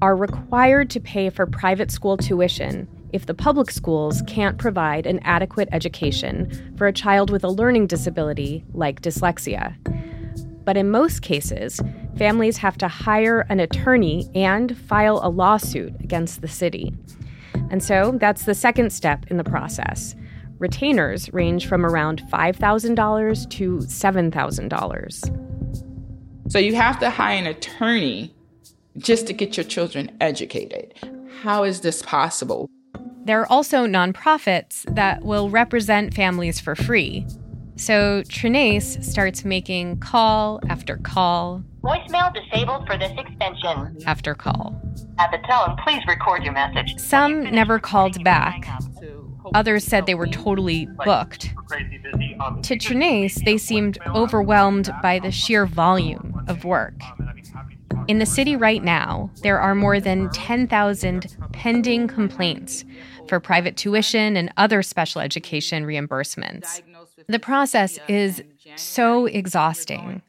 are 0.00 0.16
required 0.16 0.90
to 0.90 1.00
pay 1.00 1.30
for 1.30 1.46
private 1.46 1.90
school 1.90 2.16
tuition 2.16 2.88
if 3.12 3.26
the 3.26 3.34
public 3.34 3.70
schools 3.70 4.22
can't 4.26 4.58
provide 4.58 5.06
an 5.06 5.20
adequate 5.20 5.68
education 5.72 6.74
for 6.76 6.86
a 6.86 6.92
child 6.92 7.30
with 7.30 7.44
a 7.44 7.48
learning 7.48 7.86
disability 7.86 8.64
like 8.72 9.02
dyslexia. 9.02 9.76
But 10.64 10.76
in 10.76 10.90
most 10.90 11.22
cases, 11.22 11.80
families 12.16 12.56
have 12.58 12.78
to 12.78 12.88
hire 12.88 13.40
an 13.48 13.60
attorney 13.60 14.28
and 14.34 14.76
file 14.76 15.20
a 15.22 15.28
lawsuit 15.28 15.94
against 16.00 16.40
the 16.40 16.48
city. 16.48 16.92
And 17.70 17.82
so 17.82 18.16
that's 18.18 18.44
the 18.44 18.54
second 18.54 18.92
step 18.92 19.26
in 19.28 19.36
the 19.36 19.44
process. 19.44 20.14
Retainers 20.58 21.32
range 21.32 21.66
from 21.66 21.84
around 21.84 22.22
$5,000 22.30 23.50
to 23.50 23.78
$7,000. 23.78 26.50
So 26.50 26.58
you 26.58 26.74
have 26.76 26.98
to 27.00 27.10
hire 27.10 27.38
an 27.38 27.46
attorney 27.46 28.34
just 28.98 29.26
to 29.26 29.32
get 29.32 29.56
your 29.56 29.64
children 29.64 30.16
educated. 30.20 30.94
How 31.42 31.64
is 31.64 31.80
this 31.80 32.02
possible? 32.02 32.68
There 33.24 33.40
are 33.40 33.50
also 33.50 33.86
nonprofits 33.86 34.82
that 34.94 35.22
will 35.22 35.48
represent 35.48 36.14
families 36.14 36.60
for 36.60 36.74
free. 36.74 37.26
So 37.76 38.22
Trenace 38.28 39.02
starts 39.04 39.44
making 39.44 40.00
call 40.00 40.60
after 40.68 40.98
call. 40.98 41.62
Voicemail 41.82 42.32
disabled 42.34 42.86
for 42.86 42.98
this 42.98 43.12
extension. 43.16 43.98
After 44.06 44.34
call. 44.34 44.80
At 45.18 45.30
the 45.30 45.38
tone, 45.48 45.76
please 45.84 46.02
record 46.06 46.44
your 46.44 46.52
message. 46.52 46.98
Some 46.98 47.42
never 47.44 47.78
called 47.78 48.22
back. 48.22 48.68
Others 49.54 49.84
said 49.84 50.06
they 50.06 50.14
were 50.14 50.28
totally 50.28 50.86
booked. 51.04 51.54
To 52.62 52.76
Trenace, 52.76 53.44
they 53.44 53.58
seemed 53.58 53.98
overwhelmed 54.14 54.94
by 55.02 55.18
the 55.18 55.30
sheer 55.30 55.66
volume 55.66 56.44
of 56.48 56.64
work. 56.64 56.94
In 58.12 58.18
the 58.18 58.26
city 58.26 58.56
right 58.56 58.84
now, 58.84 59.30
there 59.40 59.58
are 59.58 59.74
more 59.74 59.98
than 59.98 60.28
10,000 60.32 61.34
pending 61.54 62.08
complaints 62.08 62.84
for 63.26 63.40
private 63.40 63.78
tuition 63.78 64.36
and 64.36 64.52
other 64.58 64.82
special 64.82 65.22
education 65.22 65.86
reimbursements. 65.86 66.82
The 67.26 67.38
process 67.38 67.98
is 68.08 68.42
so 68.76 69.24
exhausting. 69.24 70.20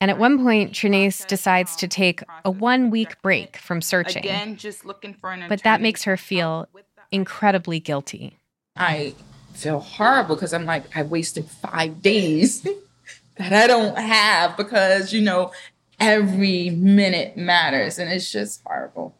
And 0.00 0.10
at 0.10 0.16
one 0.16 0.42
point, 0.42 0.72
Trenace 0.72 1.26
decides 1.26 1.76
to 1.76 1.86
take 1.86 2.22
a 2.46 2.50
one 2.50 2.88
week 2.88 3.20
break 3.20 3.58
from 3.58 3.82
searching. 3.82 4.24
Again, 4.24 4.56
just 4.56 4.86
looking 4.86 5.12
for 5.12 5.32
an 5.32 5.44
But 5.50 5.64
that 5.64 5.82
makes 5.82 6.04
her 6.04 6.16
feel 6.16 6.66
incredibly 7.12 7.78
guilty. 7.78 8.38
I 8.74 9.12
feel 9.52 9.80
horrible 9.80 10.34
because 10.34 10.54
I'm 10.54 10.64
like, 10.64 10.96
I 10.96 11.02
wasted 11.02 11.44
five 11.44 12.00
days 12.00 12.62
that 13.36 13.52
I 13.52 13.66
don't 13.66 13.98
have 13.98 14.56
because, 14.56 15.12
you 15.12 15.20
know, 15.20 15.52
every 15.98 16.70
minute 16.70 17.36
matters. 17.36 17.98
And 17.98 18.12
it's 18.12 18.30
just 18.30 18.62
horrible. 18.64 19.14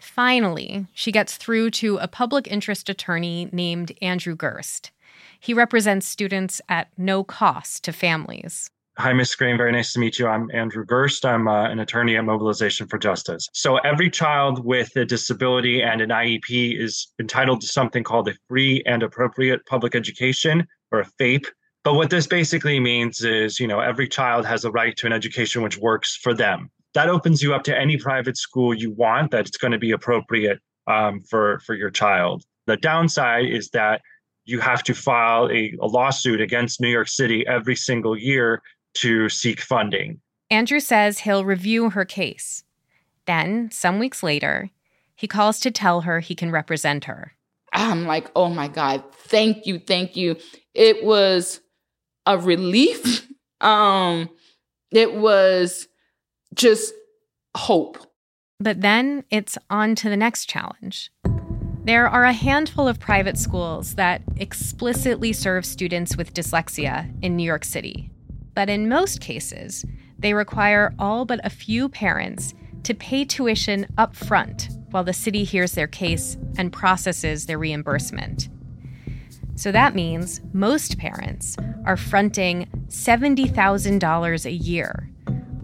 Finally, 0.00 0.86
she 0.92 1.12
gets 1.12 1.36
through 1.36 1.70
to 1.70 1.98
a 1.98 2.08
public 2.08 2.50
interest 2.50 2.88
attorney 2.88 3.48
named 3.52 3.92
Andrew 4.00 4.34
Gerst. 4.34 4.90
He 5.38 5.54
represents 5.54 6.06
students 6.06 6.60
at 6.68 6.88
no 6.96 7.22
cost 7.24 7.84
to 7.84 7.92
families. 7.92 8.70
Hi, 8.98 9.12
Ms. 9.14 9.34
Green. 9.34 9.56
Very 9.56 9.72
nice 9.72 9.94
to 9.94 9.98
meet 9.98 10.18
you. 10.18 10.26
I'm 10.26 10.50
Andrew 10.52 10.84
Gerst. 10.84 11.24
I'm 11.24 11.48
uh, 11.48 11.70
an 11.70 11.78
attorney 11.78 12.16
at 12.16 12.24
Mobilization 12.24 12.86
for 12.86 12.98
Justice. 12.98 13.48
So, 13.54 13.78
every 13.78 14.10
child 14.10 14.62
with 14.64 14.94
a 14.96 15.06
disability 15.06 15.80
and 15.80 16.02
an 16.02 16.10
IEP 16.10 16.78
is 16.78 17.08
entitled 17.18 17.62
to 17.62 17.66
something 17.66 18.04
called 18.04 18.28
a 18.28 18.34
free 18.48 18.82
and 18.84 19.02
appropriate 19.02 19.64
public 19.64 19.94
education, 19.94 20.66
or 20.92 21.00
a 21.00 21.06
FAPE. 21.18 21.46
But 21.82 21.94
what 21.94 22.10
this 22.10 22.26
basically 22.26 22.78
means 22.78 23.22
is, 23.22 23.58
you 23.58 23.66
know, 23.66 23.80
every 23.80 24.06
child 24.06 24.44
has 24.46 24.64
a 24.64 24.70
right 24.70 24.96
to 24.98 25.06
an 25.06 25.12
education 25.12 25.62
which 25.62 25.78
works 25.78 26.16
for 26.16 26.34
them. 26.34 26.70
That 26.92 27.08
opens 27.08 27.42
you 27.42 27.54
up 27.54 27.62
to 27.64 27.78
any 27.78 27.96
private 27.96 28.36
school 28.36 28.74
you 28.74 28.90
want 28.90 29.30
that 29.30 29.46
it's 29.46 29.56
going 29.56 29.72
to 29.72 29.78
be 29.78 29.92
appropriate 29.92 30.58
um, 30.86 31.22
for 31.22 31.60
for 31.60 31.74
your 31.74 31.90
child. 31.90 32.44
The 32.66 32.76
downside 32.76 33.46
is 33.46 33.70
that 33.70 34.02
you 34.44 34.60
have 34.60 34.82
to 34.84 34.94
file 34.94 35.48
a, 35.50 35.74
a 35.80 35.86
lawsuit 35.86 36.40
against 36.40 36.80
New 36.80 36.88
York 36.88 37.08
City 37.08 37.46
every 37.46 37.76
single 37.76 38.16
year 38.18 38.60
to 38.94 39.28
seek 39.28 39.60
funding. 39.60 40.20
Andrew 40.50 40.80
says 40.80 41.20
he'll 41.20 41.44
review 41.44 41.90
her 41.90 42.04
case. 42.04 42.64
Then, 43.26 43.70
some 43.70 43.98
weeks 43.98 44.22
later, 44.22 44.70
he 45.14 45.28
calls 45.28 45.60
to 45.60 45.70
tell 45.70 46.00
her 46.02 46.20
he 46.20 46.34
can 46.34 46.50
represent 46.50 47.04
her. 47.04 47.34
I'm 47.72 48.06
like, 48.06 48.30
oh 48.34 48.48
my 48.48 48.66
God, 48.66 49.04
thank 49.12 49.66
you, 49.66 49.78
thank 49.78 50.16
you. 50.16 50.36
It 50.74 51.04
was 51.04 51.60
a 52.26 52.38
relief. 52.38 53.26
um, 53.60 54.28
it 54.90 55.14
was 55.14 55.88
just 56.54 56.92
hope. 57.56 57.98
But 58.58 58.82
then 58.82 59.24
it's 59.30 59.56
on 59.70 59.94
to 59.96 60.10
the 60.10 60.16
next 60.16 60.46
challenge. 60.46 61.10
There 61.84 62.06
are 62.06 62.24
a 62.24 62.32
handful 62.32 62.86
of 62.86 63.00
private 63.00 63.38
schools 63.38 63.94
that 63.94 64.20
explicitly 64.36 65.32
serve 65.32 65.64
students 65.64 66.14
with 66.14 66.34
dyslexia 66.34 67.10
in 67.22 67.36
New 67.36 67.42
York 67.42 67.64
City. 67.64 68.10
But 68.54 68.68
in 68.68 68.88
most 68.88 69.22
cases, 69.22 69.86
they 70.18 70.34
require 70.34 70.94
all 70.98 71.24
but 71.24 71.40
a 71.42 71.48
few 71.48 71.88
parents 71.88 72.52
to 72.82 72.92
pay 72.92 73.24
tuition 73.24 73.86
up 73.96 74.14
front 74.14 74.68
while 74.90 75.04
the 75.04 75.14
city 75.14 75.42
hears 75.44 75.72
their 75.72 75.86
case 75.86 76.36
and 76.58 76.70
processes 76.70 77.46
their 77.46 77.58
reimbursement. 77.58 78.49
So 79.60 79.70
that 79.72 79.94
means 79.94 80.40
most 80.54 80.96
parents 80.96 81.54
are 81.84 81.98
fronting 81.98 82.66
$70,000 82.88 84.44
a 84.46 84.50
year, 84.50 85.10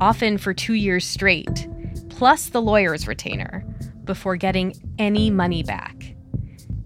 often 0.02 0.36
for 0.36 0.52
two 0.52 0.74
years 0.74 1.06
straight, 1.06 1.66
plus 2.10 2.50
the 2.50 2.60
lawyer's 2.60 3.08
retainer, 3.08 3.64
before 4.04 4.36
getting 4.36 4.74
any 4.98 5.30
money 5.30 5.62
back. 5.62 6.14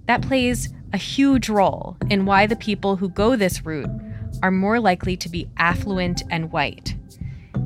That 0.07 0.23
plays 0.23 0.73
a 0.93 0.99
huge 0.99 1.49
role 1.49 1.97
in 2.11 2.27
why 2.27 2.47
the 2.47 2.55
people 2.55 2.95
who 2.95 3.09
go 3.09 3.35
this 3.35 3.67
route 3.67 3.91
are 4.41 4.53
more 4.53 4.79
likely 4.79 5.17
to 5.17 5.29
be 5.29 5.51
affluent 5.57 6.23
and 6.31 6.53
white. 6.53 6.95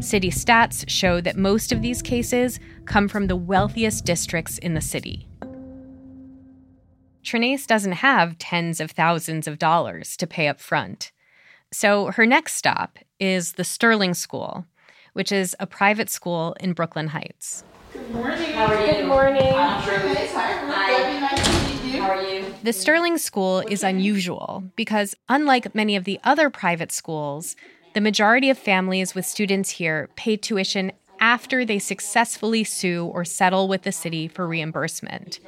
City 0.00 0.30
stats 0.30 0.88
show 0.88 1.20
that 1.20 1.36
most 1.36 1.70
of 1.70 1.82
these 1.82 2.00
cases 2.00 2.58
come 2.86 3.08
from 3.08 3.26
the 3.26 3.36
wealthiest 3.36 4.06
districts 4.06 4.56
in 4.56 4.72
the 4.72 4.80
city. 4.80 5.28
Trenace 7.24 7.66
doesn't 7.66 7.92
have 7.92 8.38
tens 8.38 8.80
of 8.80 8.90
thousands 8.90 9.48
of 9.48 9.58
dollars 9.58 10.16
to 10.18 10.26
pay 10.26 10.46
up 10.46 10.60
front. 10.60 11.10
So 11.72 12.06
her 12.12 12.26
next 12.26 12.54
stop 12.54 12.98
is 13.18 13.52
the 13.52 13.64
Sterling 13.64 14.12
School, 14.14 14.66
which 15.14 15.32
is 15.32 15.56
a 15.58 15.66
private 15.66 16.10
school 16.10 16.54
in 16.60 16.74
Brooklyn 16.74 17.08
Heights. 17.08 17.64
Good 17.92 18.10
morning. 18.10 18.52
How 18.52 18.66
are 18.66 18.86
you? 18.86 18.92
Good 18.92 19.06
morning. 19.06 19.54
I'm 19.54 19.82
Trenace. 19.82 20.32
Hi, 20.32 21.20
Nice 21.20 21.44
to 21.44 21.84
meet 21.84 21.94
you. 21.94 22.02
How 22.02 22.10
are 22.10 22.22
you? 22.22 22.54
The 22.62 22.72
Sterling 22.72 23.16
School 23.16 23.60
is 23.60 23.82
unusual 23.82 24.62
because, 24.76 25.14
unlike 25.28 25.74
many 25.74 25.96
of 25.96 26.04
the 26.04 26.20
other 26.24 26.50
private 26.50 26.92
schools, 26.92 27.56
the 27.94 28.00
majority 28.00 28.50
of 28.50 28.58
families 28.58 29.14
with 29.14 29.24
students 29.24 29.70
here 29.70 30.10
pay 30.14 30.36
tuition 30.36 30.92
after 31.20 31.64
they 31.64 31.78
successfully 31.78 32.64
sue 32.64 33.06
or 33.06 33.24
settle 33.24 33.66
with 33.66 33.82
the 33.82 33.92
city 33.92 34.28
for 34.28 34.46
reimbursement. 34.46 35.40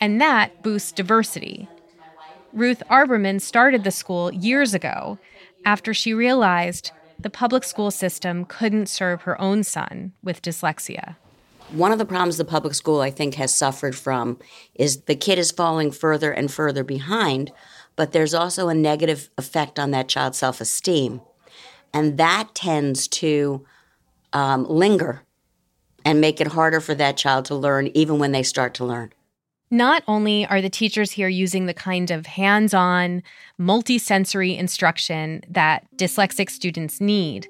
And 0.00 0.20
that 0.20 0.62
boosts 0.62 0.92
diversity. 0.92 1.68
Ruth 2.52 2.82
Arberman 2.90 3.40
started 3.40 3.84
the 3.84 3.90
school 3.90 4.32
years 4.32 4.74
ago 4.74 5.18
after 5.64 5.92
she 5.94 6.14
realized 6.14 6.90
the 7.18 7.30
public 7.30 7.64
school 7.64 7.90
system 7.90 8.44
couldn't 8.44 8.86
serve 8.86 9.22
her 9.22 9.40
own 9.40 9.62
son 9.62 10.12
with 10.22 10.42
dyslexia. 10.42 11.16
One 11.70 11.92
of 11.92 11.98
the 11.98 12.06
problems 12.06 12.36
the 12.36 12.44
public 12.44 12.74
school, 12.74 13.00
I 13.00 13.10
think, 13.10 13.34
has 13.34 13.54
suffered 13.54 13.94
from 13.94 14.38
is 14.74 15.02
the 15.02 15.14
kid 15.14 15.38
is 15.38 15.52
falling 15.52 15.92
further 15.92 16.32
and 16.32 16.50
further 16.50 16.82
behind, 16.82 17.52
but 17.94 18.12
there's 18.12 18.34
also 18.34 18.68
a 18.68 18.74
negative 18.74 19.28
effect 19.38 19.78
on 19.78 19.92
that 19.92 20.08
child's 20.08 20.38
self 20.38 20.60
esteem. 20.60 21.20
And 21.92 22.18
that 22.18 22.54
tends 22.54 23.06
to 23.08 23.64
um, 24.32 24.66
linger 24.68 25.22
and 26.04 26.20
make 26.20 26.40
it 26.40 26.48
harder 26.48 26.80
for 26.80 26.94
that 26.94 27.16
child 27.16 27.44
to 27.46 27.54
learn 27.54 27.88
even 27.88 28.18
when 28.18 28.32
they 28.32 28.42
start 28.42 28.74
to 28.74 28.84
learn. 28.84 29.12
Not 29.72 30.02
only 30.08 30.44
are 30.46 30.60
the 30.60 30.68
teachers 30.68 31.12
here 31.12 31.28
using 31.28 31.66
the 31.66 31.74
kind 31.74 32.10
of 32.10 32.26
hands 32.26 32.74
on, 32.74 33.22
multisensory 33.60 34.58
instruction 34.58 35.42
that 35.48 35.86
dyslexic 35.96 36.50
students 36.50 37.00
need, 37.00 37.46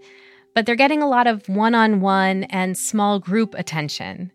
but 0.54 0.66
they're 0.66 0.74
getting 0.74 1.02
a 1.02 1.09
lot 1.09 1.26
of 1.26 1.48
one 1.48 1.74
on 1.74 2.02
one 2.02 2.44
and 2.44 2.76
small 2.76 3.18
group 3.18 3.54
attention. 3.54 4.30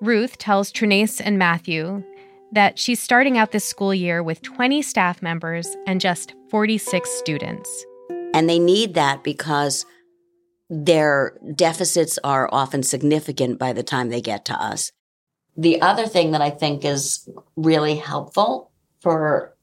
Ruth 0.00 0.38
tells 0.38 0.70
Trenace 0.70 1.20
and 1.20 1.38
Matthew 1.38 2.04
that 2.52 2.78
she's 2.78 3.00
starting 3.00 3.36
out 3.36 3.50
this 3.50 3.64
school 3.64 3.92
year 3.92 4.22
with 4.22 4.40
20 4.42 4.80
staff 4.80 5.20
members 5.20 5.76
and 5.88 6.00
just 6.00 6.34
46 6.50 7.10
students. 7.10 7.84
And 8.32 8.48
they 8.48 8.60
need 8.60 8.94
that 8.94 9.24
because 9.24 9.84
their 10.70 11.36
deficits 11.56 12.16
are 12.22 12.48
often 12.52 12.84
significant 12.84 13.58
by 13.58 13.72
the 13.72 13.82
time 13.82 14.08
they 14.08 14.20
get 14.20 14.44
to 14.44 14.54
us. 14.54 14.92
The 15.58 15.82
other 15.82 16.06
thing 16.06 16.30
that 16.30 16.40
I 16.40 16.50
think 16.50 16.84
is 16.84 17.28
really 17.56 17.96
helpful 17.96 18.70
for 19.00 19.56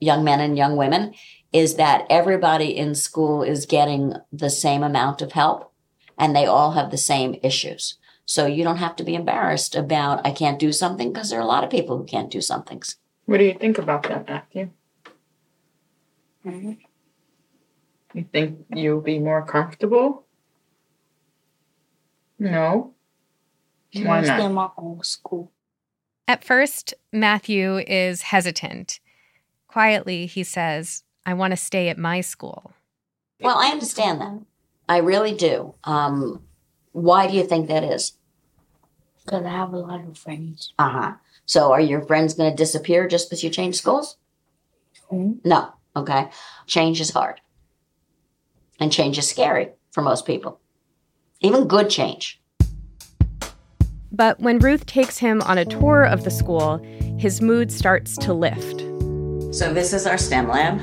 young 0.00 0.24
men 0.24 0.40
and 0.40 0.56
young 0.56 0.76
women 0.76 1.14
is 1.52 1.76
that 1.76 2.06
everybody 2.08 2.74
in 2.76 2.94
school 2.94 3.42
is 3.42 3.66
getting 3.66 4.14
the 4.32 4.48
same 4.48 4.82
amount 4.82 5.20
of 5.20 5.32
help 5.32 5.70
and 6.18 6.34
they 6.34 6.46
all 6.46 6.72
have 6.72 6.90
the 6.90 6.96
same 6.96 7.38
issues. 7.42 7.98
So 8.24 8.46
you 8.46 8.64
don't 8.64 8.78
have 8.78 8.96
to 8.96 9.04
be 9.04 9.14
embarrassed 9.14 9.76
about 9.76 10.26
I 10.26 10.30
can't 10.30 10.58
do 10.58 10.72
something 10.72 11.12
because 11.12 11.28
there 11.28 11.38
are 11.38 11.42
a 11.42 11.46
lot 11.46 11.62
of 11.62 11.68
people 11.68 11.98
who 11.98 12.04
can't 12.04 12.30
do 12.30 12.40
some 12.40 12.64
things. 12.64 12.96
What 13.26 13.36
do 13.36 13.44
you 13.44 13.54
think 13.54 13.76
about 13.76 14.04
that, 14.04 14.26
Matthew? 14.26 14.70
Mm-hmm. 16.46 16.72
You 18.14 18.24
think 18.32 18.64
you'll 18.70 19.02
be 19.02 19.18
more 19.18 19.44
comfortable? 19.44 20.24
No. 22.38 22.93
Why 23.94 24.22
Stay 24.22 24.44
in 24.44 24.54
not? 24.54 24.76
my 24.76 24.82
own 24.82 25.02
school. 25.02 25.52
At 26.26 26.44
first, 26.44 26.94
Matthew 27.12 27.78
is 27.78 28.22
hesitant. 28.22 29.00
Quietly, 29.68 30.26
he 30.26 30.42
says, 30.42 31.04
I 31.26 31.34
want 31.34 31.52
to 31.52 31.56
stay 31.56 31.88
at 31.88 31.98
my 31.98 32.20
school. 32.20 32.72
Well, 33.40 33.58
I 33.58 33.68
understand 33.68 34.20
that. 34.20 34.40
I 34.88 34.98
really 34.98 35.34
do. 35.34 35.74
Um, 35.84 36.42
why 36.92 37.26
do 37.26 37.34
you 37.36 37.44
think 37.44 37.68
that 37.68 37.84
is? 37.84 38.12
Because 39.24 39.44
I 39.44 39.50
have 39.50 39.72
a 39.72 39.78
lot 39.78 40.00
of 40.06 40.18
friends. 40.18 40.72
Uh 40.78 40.88
huh. 40.90 41.12
So 41.46 41.72
are 41.72 41.80
your 41.80 42.02
friends 42.02 42.34
going 42.34 42.50
to 42.50 42.56
disappear 42.56 43.08
just 43.08 43.28
because 43.28 43.42
you 43.44 43.50
change 43.50 43.76
schools? 43.76 44.16
No. 45.10 45.72
Okay. 45.96 46.28
Change 46.66 47.00
is 47.00 47.10
hard. 47.10 47.40
And 48.80 48.90
change 48.92 49.18
is 49.18 49.28
scary 49.28 49.70
for 49.92 50.02
most 50.02 50.26
people. 50.26 50.60
Even 51.40 51.68
good 51.68 51.90
change. 51.90 52.40
But 54.14 54.38
when 54.38 54.60
Ruth 54.60 54.86
takes 54.86 55.18
him 55.18 55.42
on 55.42 55.58
a 55.58 55.64
tour 55.64 56.04
of 56.04 56.22
the 56.22 56.30
school, 56.30 56.78
his 57.18 57.40
mood 57.40 57.72
starts 57.72 58.16
to 58.18 58.32
lift. 58.32 58.80
So 59.52 59.74
this 59.74 59.92
is 59.92 60.06
our 60.06 60.16
STEM 60.16 60.48
lab. 60.48 60.80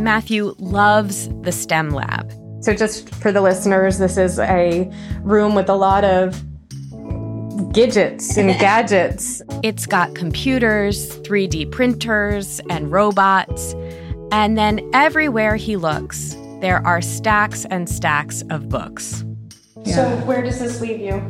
Matthew 0.00 0.54
loves 0.58 1.28
the 1.42 1.52
STEM 1.52 1.90
lab. 1.90 2.32
So, 2.62 2.72
just 2.72 3.14
for 3.16 3.30
the 3.30 3.42
listeners, 3.42 3.98
this 3.98 4.16
is 4.16 4.38
a 4.38 4.90
room 5.20 5.54
with 5.54 5.68
a 5.68 5.74
lot 5.74 6.04
of 6.04 6.42
gadgets 7.74 8.38
and 8.38 8.48
gadgets. 8.58 9.42
It's 9.62 9.84
got 9.84 10.14
computers, 10.14 11.18
3D 11.18 11.70
printers, 11.70 12.62
and 12.70 12.90
robots. 12.90 13.74
And 14.32 14.56
then 14.56 14.80
everywhere 14.94 15.56
he 15.56 15.76
looks, 15.76 16.34
there 16.62 16.84
are 16.86 17.02
stacks 17.02 17.66
and 17.66 17.86
stacks 17.86 18.42
of 18.48 18.70
books. 18.70 19.22
So, 19.84 20.08
where 20.24 20.42
does 20.42 20.58
this 20.58 20.80
leave 20.80 21.00
you? 21.00 21.22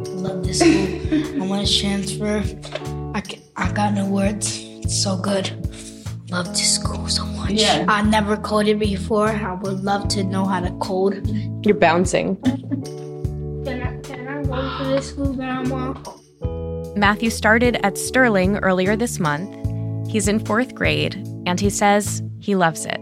Amazed. 0.00 0.20
Love 0.22 0.44
this 0.44 0.58
school. 0.60 1.42
I 1.42 1.46
want 1.46 1.66
to 1.66 1.78
transfer. 1.80 2.42
I, 3.14 3.20
ca- 3.20 3.40
I 3.56 3.72
got 3.72 3.94
no 3.94 4.06
words. 4.06 4.58
It's 4.82 5.02
so 5.02 5.16
good. 5.16 5.50
Love 6.30 6.48
this 6.48 6.74
school 6.74 7.08
so 7.08 7.24
much. 7.24 7.52
Yeah. 7.52 7.84
I 7.88 8.02
never 8.02 8.36
coded 8.36 8.78
before. 8.78 9.28
I 9.28 9.54
would 9.54 9.82
love 9.82 10.08
to 10.08 10.22
know 10.24 10.44
how 10.44 10.60
to 10.60 10.70
code. 10.78 11.26
You're 11.64 11.74
bouncing. 11.74 12.36
Can 12.42 13.82
I, 13.82 14.00
can 14.00 14.28
I 14.28 14.42
go 14.42 14.78
to 14.78 14.90
this 14.90 15.08
school, 15.08 15.32
Grandma? 15.34 15.94
Matthew 16.96 17.30
started 17.30 17.78
at 17.84 17.96
Sterling 17.96 18.58
earlier 18.58 18.96
this 18.96 19.18
month. 19.18 19.54
He's 20.10 20.28
in 20.28 20.38
fourth 20.44 20.74
grade, 20.74 21.14
and 21.46 21.60
he 21.60 21.70
says 21.70 22.22
he 22.40 22.54
loves 22.54 22.84
it. 22.86 23.00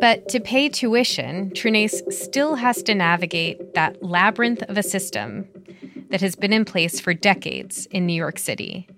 But 0.00 0.28
to 0.30 0.40
pay 0.40 0.68
tuition, 0.70 1.50
Trenace 1.50 2.02
still 2.10 2.54
has 2.54 2.82
to 2.84 2.94
navigate 2.94 3.74
that 3.74 4.02
labyrinth 4.02 4.62
of 4.62 4.78
a 4.78 4.82
system 4.82 5.46
that 6.08 6.22
has 6.22 6.34
been 6.34 6.52
in 6.52 6.64
place 6.64 6.98
for 6.98 7.12
decades 7.12 7.86
in 7.90 8.06
New 8.06 8.14
York 8.14 8.38
City. 8.38 8.88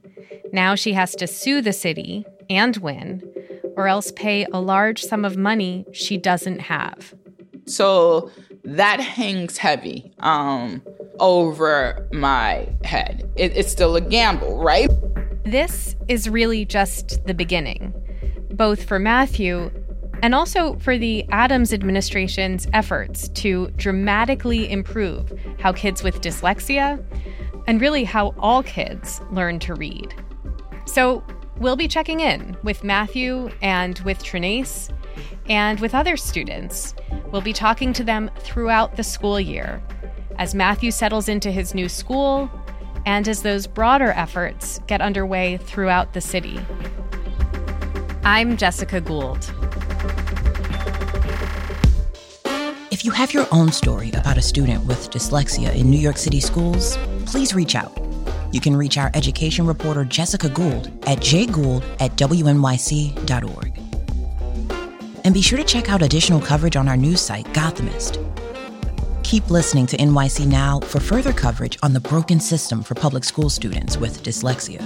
Now 0.53 0.75
she 0.75 0.93
has 0.93 1.15
to 1.17 1.27
sue 1.27 1.61
the 1.61 1.73
city 1.73 2.25
and 2.49 2.77
win, 2.77 3.23
or 3.77 3.89
else 3.89 4.13
pay 4.13 4.47
a 4.53 4.61
large 4.61 5.03
sum 5.03 5.25
of 5.25 5.37
money 5.37 5.85
she 5.93 6.17
doesn't 6.17 6.61
have. 6.61 7.15
So 7.67 8.31
that 8.65 9.01
hangs 9.01 9.59
heavy 9.59 10.13
um, 10.21 10.83
over 11.19 12.07
my 12.13 12.69
head. 12.85 13.29
It, 13.37 13.57
it's 13.57 13.73
still 13.73 13.97
a 13.97 14.01
gamble, 14.01 14.59
right? 14.59 14.91
This 15.45 15.97
is 16.09 16.29
really 16.29 16.65
just 16.65 17.25
the 17.27 17.35
beginning, 17.35 17.93
both 18.53 18.85
for 18.85 18.99
Matthew 18.99 19.71
and 20.23 20.35
also 20.35 20.77
for 20.77 20.97
the 20.97 21.27
Adams 21.31 21.73
administration's 21.73 22.69
efforts 22.73 23.29
to 23.31 23.69
dramatically 23.77 24.71
improve 24.71 25.33
how 25.59 25.73
kids 25.73 26.03
with 26.03 26.21
dyslexia 26.21 27.05
and 27.67 27.81
really 27.81 28.05
how 28.05 28.35
all 28.39 28.63
kids 28.63 29.21
learn 29.33 29.59
to 29.59 29.75
read. 29.75 30.15
So, 30.87 31.23
we'll 31.59 31.77
be 31.77 31.87
checking 31.87 32.21
in 32.21 32.57
with 32.63 32.83
Matthew 32.83 33.51
and 33.61 33.99
with 34.01 34.23
Trenace 34.23 34.91
and 35.49 35.79
with 35.81 35.95
other 35.95 36.17
students. 36.17 36.95
We'll 37.31 37.43
be 37.43 37.53
talking 37.53 37.93
to 37.95 38.05
them 38.05 38.31
throughout 38.39 38.97
the 38.97 39.05
school 39.05 39.39
year 39.39 39.83
as 40.39 40.55
Matthew 40.55 40.91
settles 40.91 41.29
into 41.29 41.51
his 41.51 41.75
new 41.75 41.89
school 41.89 42.51
and 43.07 43.29
as 43.29 43.43
those 43.43 43.67
broader 43.67 44.13
efforts 44.13 44.81
get 44.87 45.01
underway 45.01 45.57
throughout 45.57 46.15
the 46.15 46.21
city. 46.21 46.61
I'm 48.25 48.57
Jessica 48.57 49.01
Gould. 49.01 49.53
If 53.03 53.07
you 53.07 53.13
have 53.15 53.35
your 53.35 53.49
own 53.51 53.73
story 53.73 54.13
about 54.13 54.39
a 54.39 54.43
student 54.43 54.87
with 54.87 55.11
dyslexia 55.11 55.75
in 55.75 55.91
New 55.91 55.99
York 55.99 56.17
City 56.17 56.39
schools, 56.39 56.97
please 57.27 57.53
reach 57.53 57.75
out. 57.75 57.93
You 58.53 58.61
can 58.61 58.77
reach 58.77 58.97
our 58.97 59.11
education 59.15 59.67
reporter 59.67 60.05
Jessica 60.05 60.49
Gould 60.49 60.87
at 61.09 61.19
jgould 61.19 61.83
at 61.99 62.13
wnyc.org. 62.13 63.77
And 65.25 65.35
be 65.35 65.43
sure 65.43 65.59
to 65.59 65.65
check 65.65 65.91
out 65.91 66.01
additional 66.01 66.41
coverage 66.41 66.77
on 66.77 66.87
our 66.87 66.97
news 66.97 67.21
site, 67.21 67.47
Gothamist. 67.47 68.23
Keep 69.25 69.51
listening 69.51 69.87
to 69.87 69.97
NYC 69.97 70.47
Now 70.47 70.79
for 70.79 71.01
further 71.01 71.33
coverage 71.33 71.81
on 71.83 71.95
the 71.95 72.01
broken 72.01 72.39
system 72.39 72.85
for 72.85 72.95
public 72.95 73.25
school 73.25 73.51
students 73.51 73.97
with 73.97 74.23
dyslexia. 74.23 74.81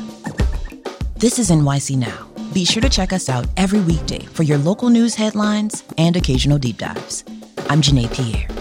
This 1.16 1.38
is 1.38 1.50
NYC 1.50 1.98
Now. 1.98 2.26
Be 2.54 2.64
sure 2.64 2.80
to 2.80 2.88
check 2.88 3.12
us 3.12 3.28
out 3.28 3.46
every 3.58 3.80
weekday 3.80 4.20
for 4.20 4.42
your 4.42 4.56
local 4.56 4.88
news 4.88 5.14
headlines 5.14 5.84
and 5.98 6.16
occasional 6.16 6.56
deep 6.56 6.78
dives. 6.78 7.22
I'm 7.68 7.82
Janae 7.82 8.08
Pierre. 8.12 8.55